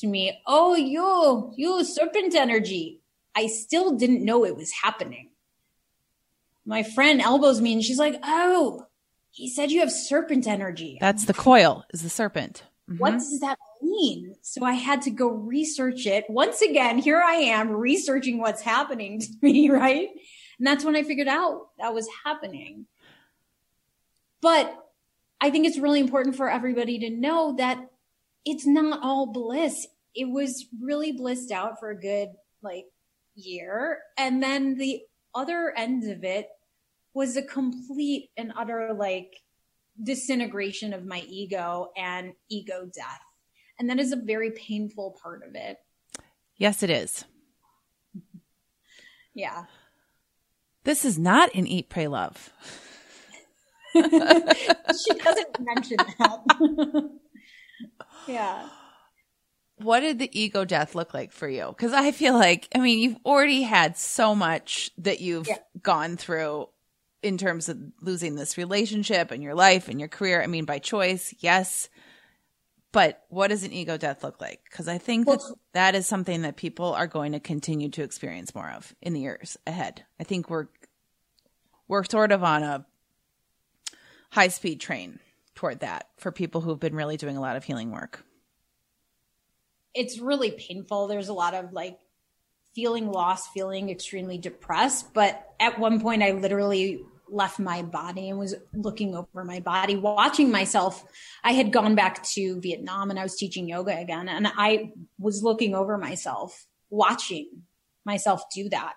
[0.00, 3.00] to me, Oh, you, you serpent energy.
[3.34, 5.30] I still didn't know it was happening.
[6.64, 8.86] My friend elbows me and she's like, Oh,
[9.30, 10.98] he said you have serpent energy.
[11.00, 12.62] That's the coil is the serpent.
[12.88, 12.98] Mhm.
[12.98, 14.34] what does that mean?
[14.42, 16.26] So I had to go research it.
[16.28, 20.08] Once again, here I am researching what's happening to me, right?
[20.64, 22.86] And that's when I figured out that was happening.
[24.40, 24.74] But
[25.38, 27.90] I think it's really important for everybody to know that
[28.46, 29.86] it's not all bliss.
[30.14, 32.30] It was really blissed out for a good
[32.62, 32.86] like
[33.34, 33.98] year.
[34.16, 35.02] And then the
[35.34, 36.48] other end of it
[37.12, 39.34] was a complete and utter like
[40.02, 43.20] disintegration of my ego and ego death.
[43.78, 45.76] And that is a very painful part of it.
[46.56, 47.26] Yes, it is.
[49.34, 49.64] Yeah.
[50.84, 52.52] This is not an eat, pray, love.
[53.94, 57.10] she doesn't mention that.
[58.28, 58.68] yeah.
[59.78, 61.66] What did the ego death look like for you?
[61.68, 65.58] Because I feel like, I mean, you've already had so much that you've Yeah.
[65.82, 66.68] gone through
[67.22, 70.42] in terms of losing this relationship and your life and your career.
[70.42, 71.88] I mean, by choice, yes.
[72.94, 74.60] But what does an ego death look like?
[74.70, 75.40] Because I think that
[75.72, 79.20] that is something that people are going to continue to experience more of in the
[79.20, 80.04] years ahead.
[80.20, 80.68] I think we're
[81.88, 82.86] we're sort of on a
[84.30, 85.18] high speed train
[85.56, 88.24] toward that for people who've been really doing a lot of healing work.
[89.92, 91.08] It's really painful.
[91.08, 91.98] There's a lot of like
[92.76, 95.12] feeling lost, feeling extremely depressed.
[95.12, 97.04] But at one point, I literally
[97.34, 101.04] left my body and was looking over my body, watching myself.
[101.42, 104.28] I had gone back to Vietnam and I was teaching yoga again.
[104.28, 107.64] And I was looking over myself, watching
[108.04, 108.94] myself do that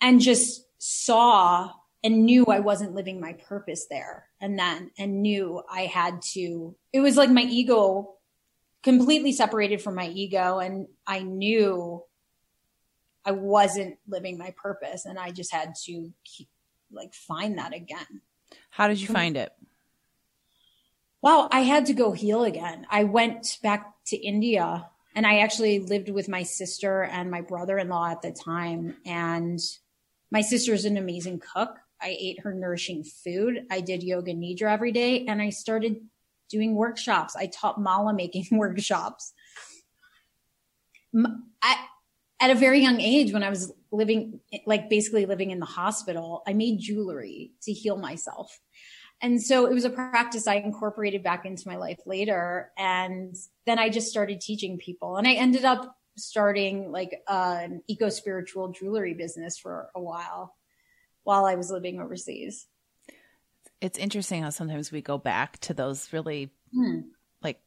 [0.00, 1.72] and just saw
[2.04, 4.26] and knew I wasn't living my purpose there.
[4.40, 8.14] And then, and knew I had to, it was like my ego
[8.84, 10.60] completely separated from my ego.
[10.60, 12.04] And I knew
[13.24, 16.48] I wasn't living my purpose and I just had to keep,
[16.92, 18.22] like find that again.
[18.70, 19.52] How did you find it?
[21.20, 22.86] Wow, I had to go heal again.
[22.90, 28.10] I went back to India and I actually lived with my sister and my brother-in-law
[28.10, 29.58] at the time and
[30.30, 31.76] my sister's an amazing cook.
[32.00, 33.66] I ate her nourishing food.
[33.70, 35.96] I did yoga nidra every day and I started
[36.48, 37.34] doing workshops.
[37.34, 39.32] I taught mala making workshops.
[41.62, 41.76] I,
[42.40, 46.42] at a very young age when I was living like basically living in the hospital,
[46.46, 48.58] I made jewelry to heal myself.
[49.20, 52.70] And so it was a practice I incorporated back into my life later.
[52.78, 53.34] And
[53.66, 58.10] then I just started teaching people and I ended up starting like uh, an eco
[58.10, 60.54] spiritual jewelry business for a while
[61.24, 62.66] while I was living overseas.
[63.80, 67.00] It's interesting how sometimes we go back to those really Hmm.
[67.42, 67.60] like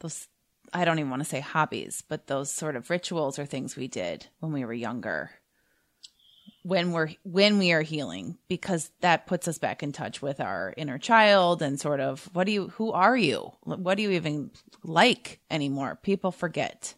[0.00, 0.28] those
[0.72, 3.88] I don't even want to say hobbies, but those sort of rituals or things we
[3.88, 5.30] did when we were younger.
[6.62, 10.74] When we're when we are healing because that puts us back in touch with our
[10.76, 13.52] inner child and sort of what do you who are you?
[13.62, 14.50] What do you even
[14.82, 15.96] like anymore?
[16.02, 16.94] People forget.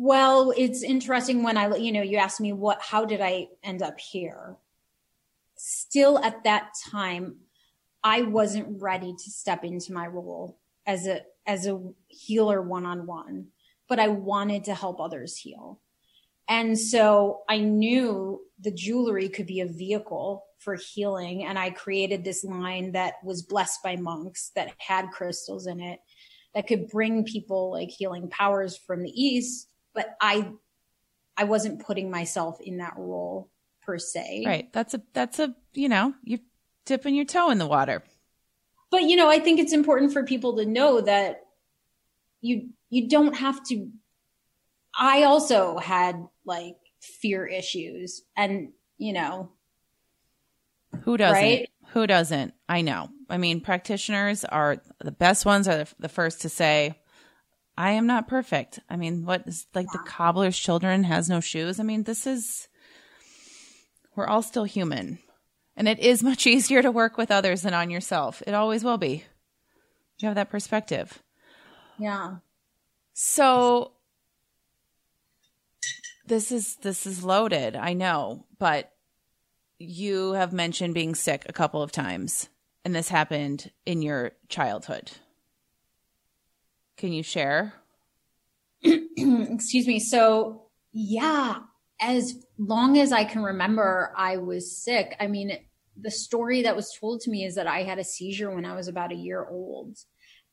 [0.00, 3.82] Well, it's interesting when I, you know, you asked me what, how did I end
[3.82, 4.56] up here?
[5.56, 7.38] Still at that time,
[8.04, 13.06] I wasn't ready to step into my role as a, as a healer one on
[13.06, 13.48] one
[13.88, 15.80] but I wanted to help others heal.
[16.48, 21.44] And so I knew the jewelry could be a vehicle for healing.
[21.44, 26.00] And I created this line that was blessed by monks that had crystals in it
[26.54, 29.68] that could bring people like healing powers from the East.
[29.94, 30.50] But I,
[31.36, 33.50] I wasn't putting myself in that role
[33.82, 34.44] per se.
[34.46, 34.72] Right.
[34.72, 36.40] That's a, that's a, you know, you're
[36.86, 38.02] dipping your toe in the water.
[38.90, 41.44] But, you know, I think it's important for people to know that
[42.40, 43.88] you, you don't have to.
[44.98, 49.50] I also had like fear issues and, you know,
[51.02, 51.42] who doesn't?
[51.42, 51.70] Right?
[51.92, 52.54] Who doesn't?
[52.68, 53.08] I know.
[53.28, 56.98] I mean, practitioners are the best ones are the first to say,
[57.76, 58.80] I am not perfect.
[58.88, 60.00] I mean, what is like yeah.
[60.00, 61.78] the cobbler's children has no shoes?
[61.78, 62.68] I mean, this is,
[64.16, 65.18] we're all still human.
[65.78, 68.42] And it is much easier to work with others than on yourself.
[68.46, 69.24] It always will be.
[70.18, 71.22] You have that perspective.
[71.98, 72.36] Yeah.
[73.14, 73.92] So
[76.26, 78.92] this is this is loaded, I know, but
[79.78, 82.48] you have mentioned being sick a couple of times,
[82.84, 85.12] and this happened in your childhood.
[86.96, 87.74] Can you share?
[88.82, 90.00] Excuse me.
[90.00, 91.60] So, yeah,
[92.00, 95.14] as long as I can remember, I was sick.
[95.20, 95.58] I mean,
[96.00, 98.74] the story that was told to me is that I had a seizure when I
[98.74, 99.96] was about a year old.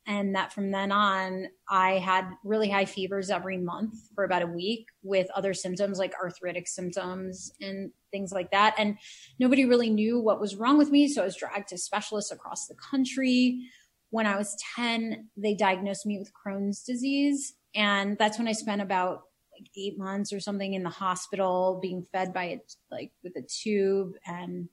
[0.07, 4.47] And that from then on i had really high fevers every month for about a
[4.47, 8.75] week with other symptoms like arthritic symptoms and things like that.
[8.77, 8.99] And
[9.39, 11.07] nobody really knew what was wrong with me.
[11.07, 13.67] So i was dragged to specialists across the country.
[14.11, 17.53] When i was 10 they diagnosed me with crohn's disease.
[17.73, 19.23] And that's when i spent about
[19.59, 23.41] like eight months or something in the hospital being fed by it like with a
[23.41, 24.69] tube and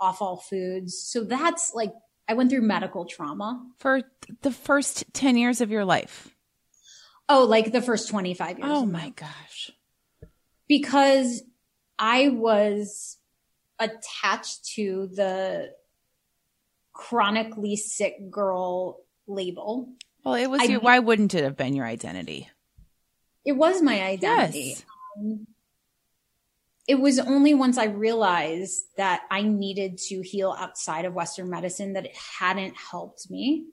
[0.00, 1.92] off all foods so that's like
[2.28, 4.02] I went through medical trauma for
[4.42, 6.34] the first 10 years of your life.
[7.28, 8.70] Oh, like the first 25 years.
[8.70, 9.70] Oh my gosh.
[10.68, 11.42] Because
[11.98, 13.16] I was
[13.78, 15.70] attached to the
[16.92, 19.88] chronically sick girl label.
[20.22, 22.48] Well, it was I, your, why wouldn't it have been your identity?
[23.44, 24.58] It was my identity.
[24.58, 24.84] Yes.
[25.18, 25.46] Um,
[26.88, 31.92] it was only once I realized that I needed to heal outside of Western medicine
[31.92, 33.66] that it hadn't helped me.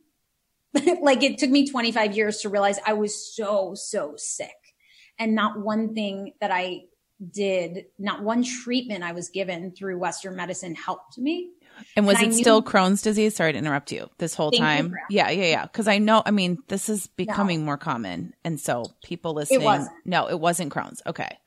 [1.01, 4.49] like it took me 25 years to realize I was so, so sick.
[5.18, 6.82] And not one thing that I
[7.32, 11.51] did, not one treatment I was given through Western medicine helped me.
[11.95, 13.38] And was and it knew- still Crohn's disease?
[13.38, 14.93] Sorry to interrupt you this whole Thank time.
[15.09, 15.68] Yeah, yeah, yeah.
[15.68, 17.66] Cause I know, I mean, this is becoming no.
[17.66, 18.34] more common.
[18.43, 21.01] And so people listening, it no, it wasn't Crohn's.
[21.07, 21.38] Okay.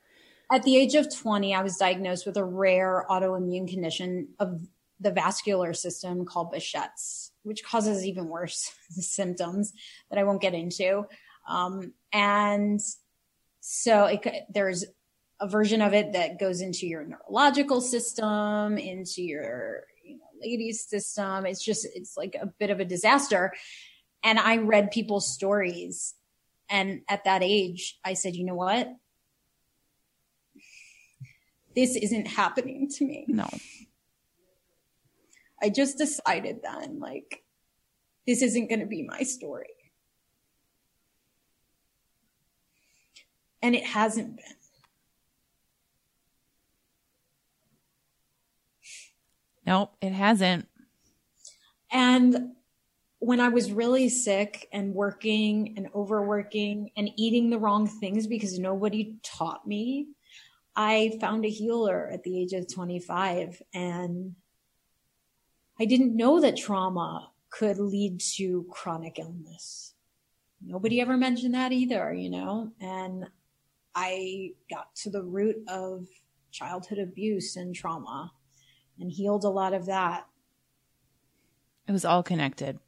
[0.51, 4.67] At the age of 20, I was diagnosed with a rare autoimmune condition of
[5.01, 9.73] the vascular system called Behçet's, which causes even worse symptoms
[10.11, 11.07] that I won't get into.
[11.47, 12.81] Um, and
[13.61, 14.85] so it, there's
[15.41, 20.85] a version of it that goes into your neurological system, into your you know, ladies
[20.85, 21.47] system.
[21.47, 23.53] It's just, it's like a bit of a disaster.
[24.25, 26.15] And I read people's stories.
[26.69, 28.89] And at that age, I said, you know what?
[31.79, 33.25] This isn't happening to me.
[33.29, 33.49] No.
[35.63, 37.45] I just decided then, like,
[38.27, 39.69] this isn't going to be my story.
[43.63, 44.45] And it hasn't been.
[49.65, 50.67] Nope, it hasn't.
[51.93, 52.55] And
[53.21, 58.59] when I was really sick and working and overworking and eating the wrong things because
[58.59, 60.09] nobody taught me,
[60.81, 64.37] I found a healer at the age of 25 and
[65.81, 69.95] I didn't know that trauma could lead to chronic illness.
[70.65, 73.27] Nobody ever mentioned that either, you know, and
[73.93, 76.07] I got to the root of
[76.53, 78.31] childhood abuse and trauma
[79.01, 80.27] and healed a lot of that.
[81.89, 82.79] It was all connected.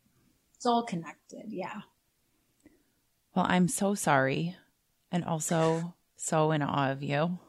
[0.55, 1.81] It's all connected, yeah.
[3.35, 4.55] Well, I'm so sorry
[5.11, 7.41] and also so in awe of you.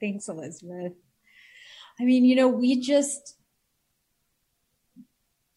[0.00, 0.92] Thanks, Elizabeth.
[1.98, 3.36] I mean, you know, we just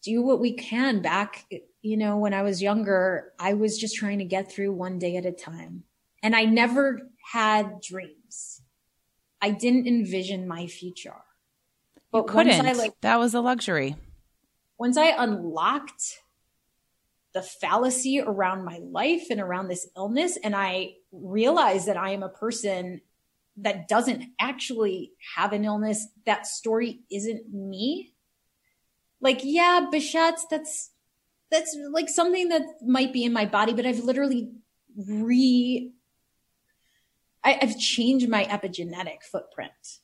[0.02, 1.44] do what we can back,
[1.82, 5.16] you know, when I was younger, I was just trying to get through one day
[5.16, 5.84] at a time.
[6.22, 8.62] And I never had dreams.
[9.40, 11.14] I didn't envision my future.
[12.10, 12.66] But you couldn't.
[12.66, 13.96] I, like, that was a luxury.
[14.78, 16.20] Once I unlocked
[17.34, 22.22] the fallacy around my life and around this illness, and I realized that I am
[22.22, 23.00] a person
[23.62, 28.14] that doesn't actually have an illness, that story isn't me.
[29.20, 30.90] Like, yeah, Behçet's, that's,
[31.50, 34.50] that's like something that might be in my body, but I've literally
[34.96, 35.92] re
[37.44, 40.00] I, I've changed my epigenetic footprint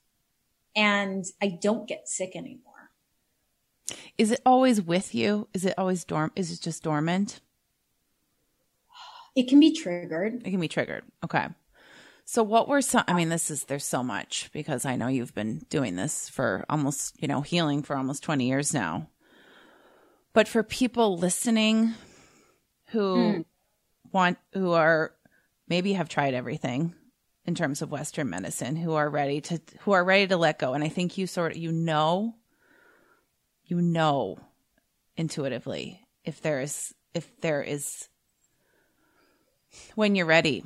[0.77, 2.91] and I don't get sick anymore.
[4.17, 5.49] Is it always with you?
[5.53, 6.33] Is it always dorm?
[6.37, 7.41] Is it just dormant?
[9.37, 10.43] It can be triggered.
[10.47, 11.05] It can be triggered.
[11.25, 11.49] Okay.
[12.25, 15.35] So what were some, I mean, this is, there's so much because I know you've
[15.35, 19.09] been doing this for almost, you know, healing for almost 20 years now.
[20.33, 21.95] But for people listening
[22.89, 23.45] who mm.
[24.11, 25.13] want, who are
[25.69, 26.95] maybe have tried everything
[27.45, 30.73] in terms of Western medicine, who are ready to, who are ready to let go.
[30.73, 32.35] And I think you sort of, you know,
[33.67, 34.39] you know
[35.17, 38.09] intuitively if there is, if there is,
[39.95, 40.65] when you're ready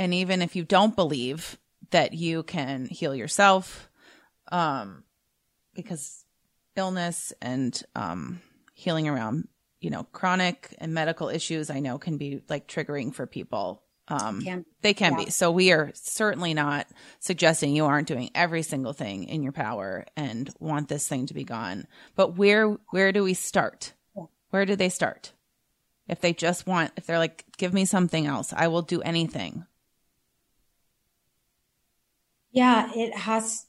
[0.00, 1.58] and even if you don't believe
[1.90, 3.90] that you can heal yourself,
[4.50, 5.04] um,
[5.74, 6.24] because
[6.74, 8.40] illness and um,
[8.72, 9.46] healing around,
[9.78, 13.82] you know, chronic and medical issues, I know can be like triggering for people.
[14.08, 14.64] Um, can.
[14.80, 15.24] They can yeah.
[15.26, 15.30] be.
[15.30, 16.86] So we are certainly not
[17.18, 21.34] suggesting you aren't doing every single thing in your power and want this thing to
[21.34, 21.86] be gone.
[22.16, 23.92] But where where do we start?
[24.48, 25.32] Where do they start?
[26.08, 29.66] If they just want, if they're like, give me something else, I will do anything.
[32.52, 33.66] Yeah, it has.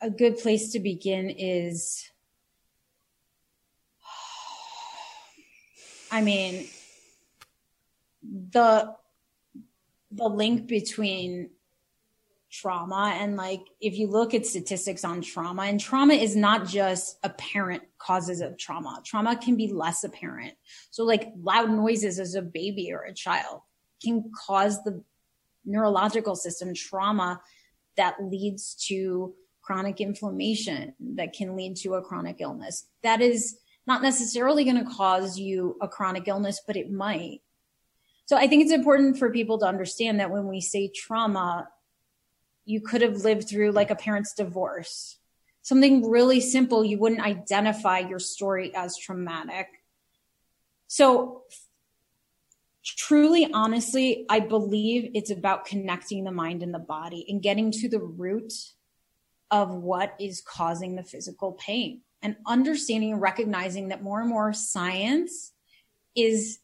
[0.00, 2.10] A good place to begin is,
[6.10, 6.68] I mean,
[8.22, 8.94] the
[10.10, 11.50] the link between
[12.50, 17.18] trauma and like if you look at statistics on trauma and trauma is not just
[17.24, 20.54] apparent causes of trauma trauma can be less apparent
[20.90, 23.60] so like loud noises as a baby or a child
[24.00, 25.02] can cause the
[25.64, 27.40] neurological system trauma
[27.96, 32.86] that leads to chronic inflammation that can lead to a chronic illness.
[33.02, 33.56] That is
[33.86, 37.40] not necessarily going to cause you a chronic illness, but it might.
[38.26, 41.68] So I think it's important for people to understand that when we say trauma,
[42.64, 45.18] you could have lived through like a parent's divorce,
[45.62, 46.84] something really simple.
[46.84, 49.68] You wouldn't identify your story as traumatic.
[50.86, 51.42] So
[52.84, 57.88] truly, honestly, I believe it's about connecting the mind and the body and getting to
[57.88, 58.52] the root
[59.50, 64.52] of what is causing the physical pain and understanding and recognizing that more and more
[64.52, 65.52] science
[66.14, 66.58] is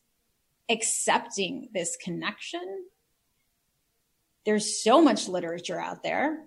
[0.68, 2.84] accepting this connection.
[4.44, 6.46] There's so much literature out there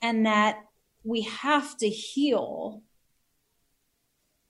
[0.00, 0.58] and that
[1.02, 2.82] we have to heal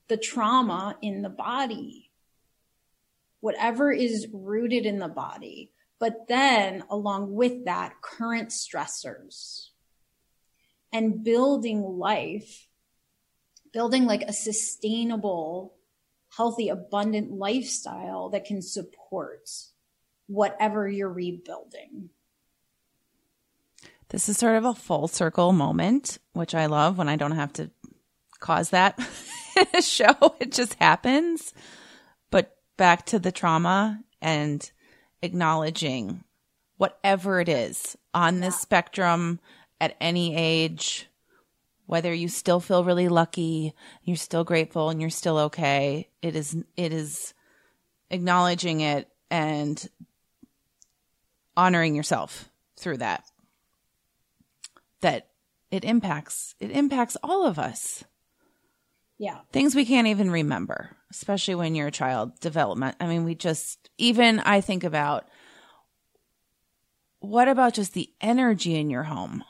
[0.09, 2.03] the trauma in the body
[3.45, 5.70] whatever is rooted in the body.
[5.99, 9.66] But then along with that, current stressors
[10.95, 12.68] and building life,
[13.70, 15.74] building like a sustainable,
[16.34, 19.51] healthy, abundant lifestyle that can support
[20.26, 22.09] whatever you're rebuilding.
[24.09, 27.53] This is sort of a full circle moment, which I love when I don't have
[27.55, 27.70] to
[28.40, 28.99] cause that
[29.82, 30.34] show.
[30.40, 31.53] It just happens
[32.76, 34.70] back to the trauma and
[35.22, 36.24] acknowledging
[36.76, 39.40] whatever it is on this spectrum
[39.80, 41.08] at any age,
[41.86, 46.08] whether you still feel really lucky, you're still grateful and you're still okay.
[46.22, 47.34] It is, it is
[48.10, 49.88] acknowledging it and
[51.56, 53.24] honoring yourself through that.
[55.00, 55.28] That
[55.70, 58.04] it impacts, it impacts all of us.
[59.18, 59.40] Yeah.
[59.52, 62.96] Things we can't even remember, especially when you're a child development.
[63.00, 65.28] I mean, we just, even I think about
[67.20, 69.44] what about just the energy in your home?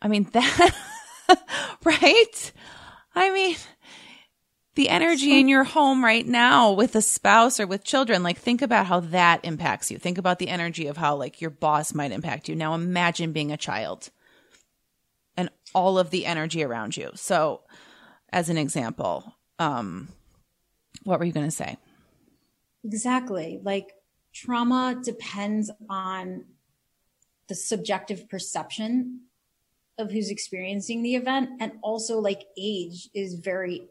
[0.00, 0.74] I mean, that,
[1.84, 2.52] right?
[3.14, 3.56] I mean,
[4.74, 8.62] the energy in your home right now with a spouse or with children, like think
[8.62, 9.98] about how that impacts you.
[9.98, 12.56] Think about the energy of how like your boss might impact you.
[12.56, 14.10] Now imagine being a child
[15.36, 17.10] and all of the energy around you.
[17.14, 17.62] So
[18.34, 19.32] as an example.
[19.60, 20.08] Um,
[21.04, 21.76] what were you going to say?
[22.84, 23.60] Exactly.
[23.62, 23.94] Like
[24.34, 26.44] trauma depends on
[27.48, 29.20] the subjective perception
[29.98, 31.50] of who's experiencing the event.
[31.60, 33.88] And also, like, age is very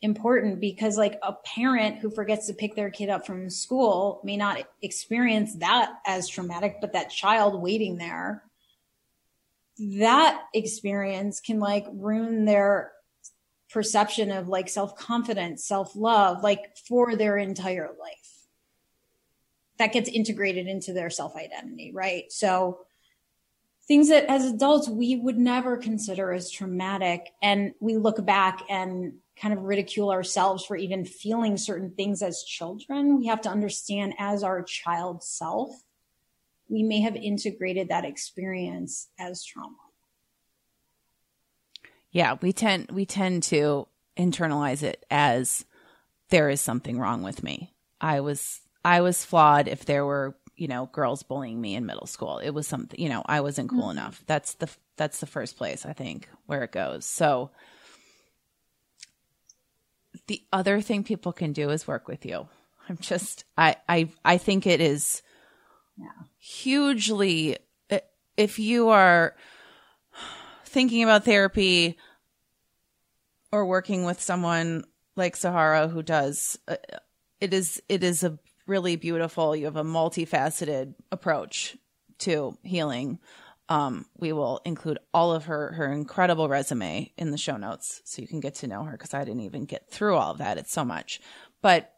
[0.00, 4.36] important because, like, a parent who forgets to pick their kid up from school may
[4.36, 8.44] not experience that as traumatic, but that child waiting there,
[9.78, 12.92] that experience can, like, ruin their
[13.74, 18.46] perception of like self confidence, self love, like for their entire life.
[19.78, 22.30] That gets integrated into their self identity, right?
[22.30, 22.78] So
[23.86, 27.32] things that as adults we would never consider as traumatic.
[27.42, 32.44] And we look back and kind of ridicule ourselves for even feeling certain things as
[32.44, 33.18] children.
[33.18, 35.70] We have to understand as our child self,
[36.68, 39.83] we may have integrated that experience as trauma.
[42.14, 45.64] Yeah, we tend we tend to internalize it as
[46.30, 47.74] there is something wrong with me.
[48.00, 52.06] I was I was flawed if there were, you know, girls bullying me in middle
[52.06, 52.38] school.
[52.38, 53.98] It was something, you know, I wasn't cool mm-hmm.
[53.98, 54.22] enough.
[54.26, 57.04] That's the that's the first place I think where it goes.
[57.04, 57.50] So
[60.28, 62.46] the other thing people can do is work with you.
[62.88, 65.20] I'm just I I I think it is
[65.98, 66.26] yeah.
[66.38, 67.58] hugely
[68.36, 69.34] if you are
[70.74, 71.96] thinking about therapy
[73.52, 76.76] or working with someone like Zahara who does uh,
[77.40, 81.76] it is it is a really beautiful you have a multifaceted approach
[82.18, 83.20] to healing
[83.68, 88.20] um, we will include all of her her incredible resume in the show notes so
[88.20, 90.58] you can get to know her because I didn't even get through all of that.
[90.58, 91.20] It's so much.
[91.62, 91.94] But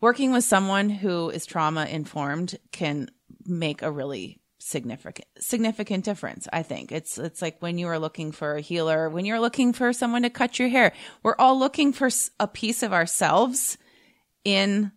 [0.00, 3.10] working with someone who is trauma informed can
[3.44, 8.30] make a really significant significant difference i think it's it's like when you are looking
[8.30, 10.92] for a healer when you're looking for someone to cut your hair
[11.22, 13.78] we're all looking for a piece of ourselves
[14.44, 14.92] in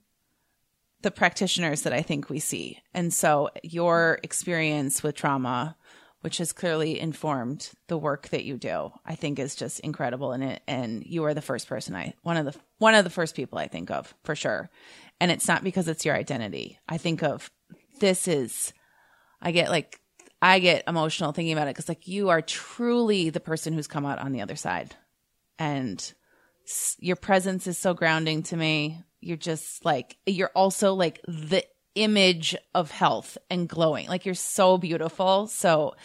[1.03, 2.79] the practitioners that I think we see.
[2.93, 5.75] And so your experience with trauma,
[6.21, 10.43] which has clearly informed the work that you do, I think is just incredible and
[10.43, 10.63] it.
[10.65, 13.59] And you are the first person I, one of the, one of the first people
[13.59, 14.69] I think of for sure.
[15.19, 16.79] And it's not because it's your identity.
[16.87, 17.51] I think of
[17.99, 18.73] this is,
[19.43, 19.99] I get like,
[20.41, 24.05] I get emotional thinking about it because like you are truly the person who's come
[24.05, 24.95] out on the other side.
[25.59, 26.13] And
[26.97, 31.63] your presence is so grounding to me you're just like you're also like the
[31.95, 34.07] image of health and glowing.
[34.07, 35.47] Like you're so beautiful.
[35.47, 35.95] So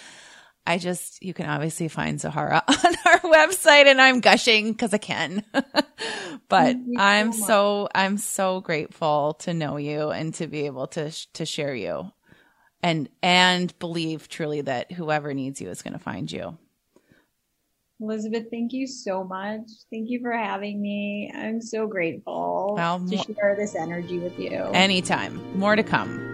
[0.67, 4.99] I just you can obviously find Zahara on our website and I'm gushing cuz I
[4.99, 5.45] can.
[6.49, 11.11] but I'm so, so I'm so grateful to know you and to be able to
[11.35, 12.13] to share you
[12.83, 16.57] and and believe truly that whoever needs you is going to find you.
[18.01, 19.63] Elizabeth, thank you so much.
[19.91, 21.33] Thank you for having me.
[21.35, 24.53] I'm so grateful well, to share this energy with you.
[24.73, 25.59] Anytime.
[25.59, 26.27] More to come.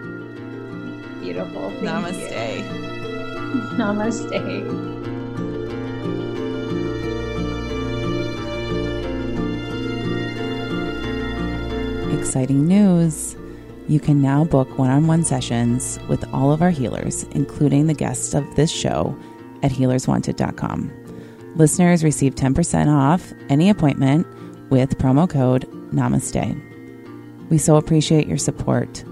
[1.23, 1.71] Beautiful.
[1.71, 2.57] Thank Namaste.
[2.59, 2.65] You.
[3.77, 4.95] Namaste.
[12.19, 13.35] Exciting news!
[13.87, 17.93] You can now book one on one sessions with all of our healers, including the
[17.93, 19.17] guests of this show,
[19.61, 20.91] at healerswanted.com.
[21.55, 24.27] Listeners receive 10% off any appointment
[24.69, 26.61] with promo code NAMASTE.
[27.49, 29.03] We so appreciate your support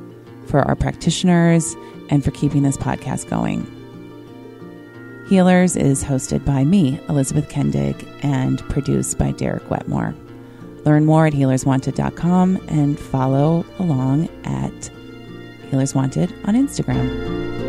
[0.47, 1.75] for our practitioners
[2.09, 3.69] and for keeping this podcast going.
[5.29, 10.13] Healers is hosted by me, Elizabeth Kendig, and produced by Derek Wetmore.
[10.85, 14.91] Learn more at healerswanted.com and follow along at
[15.69, 17.62] Healers Wanted on Instagram.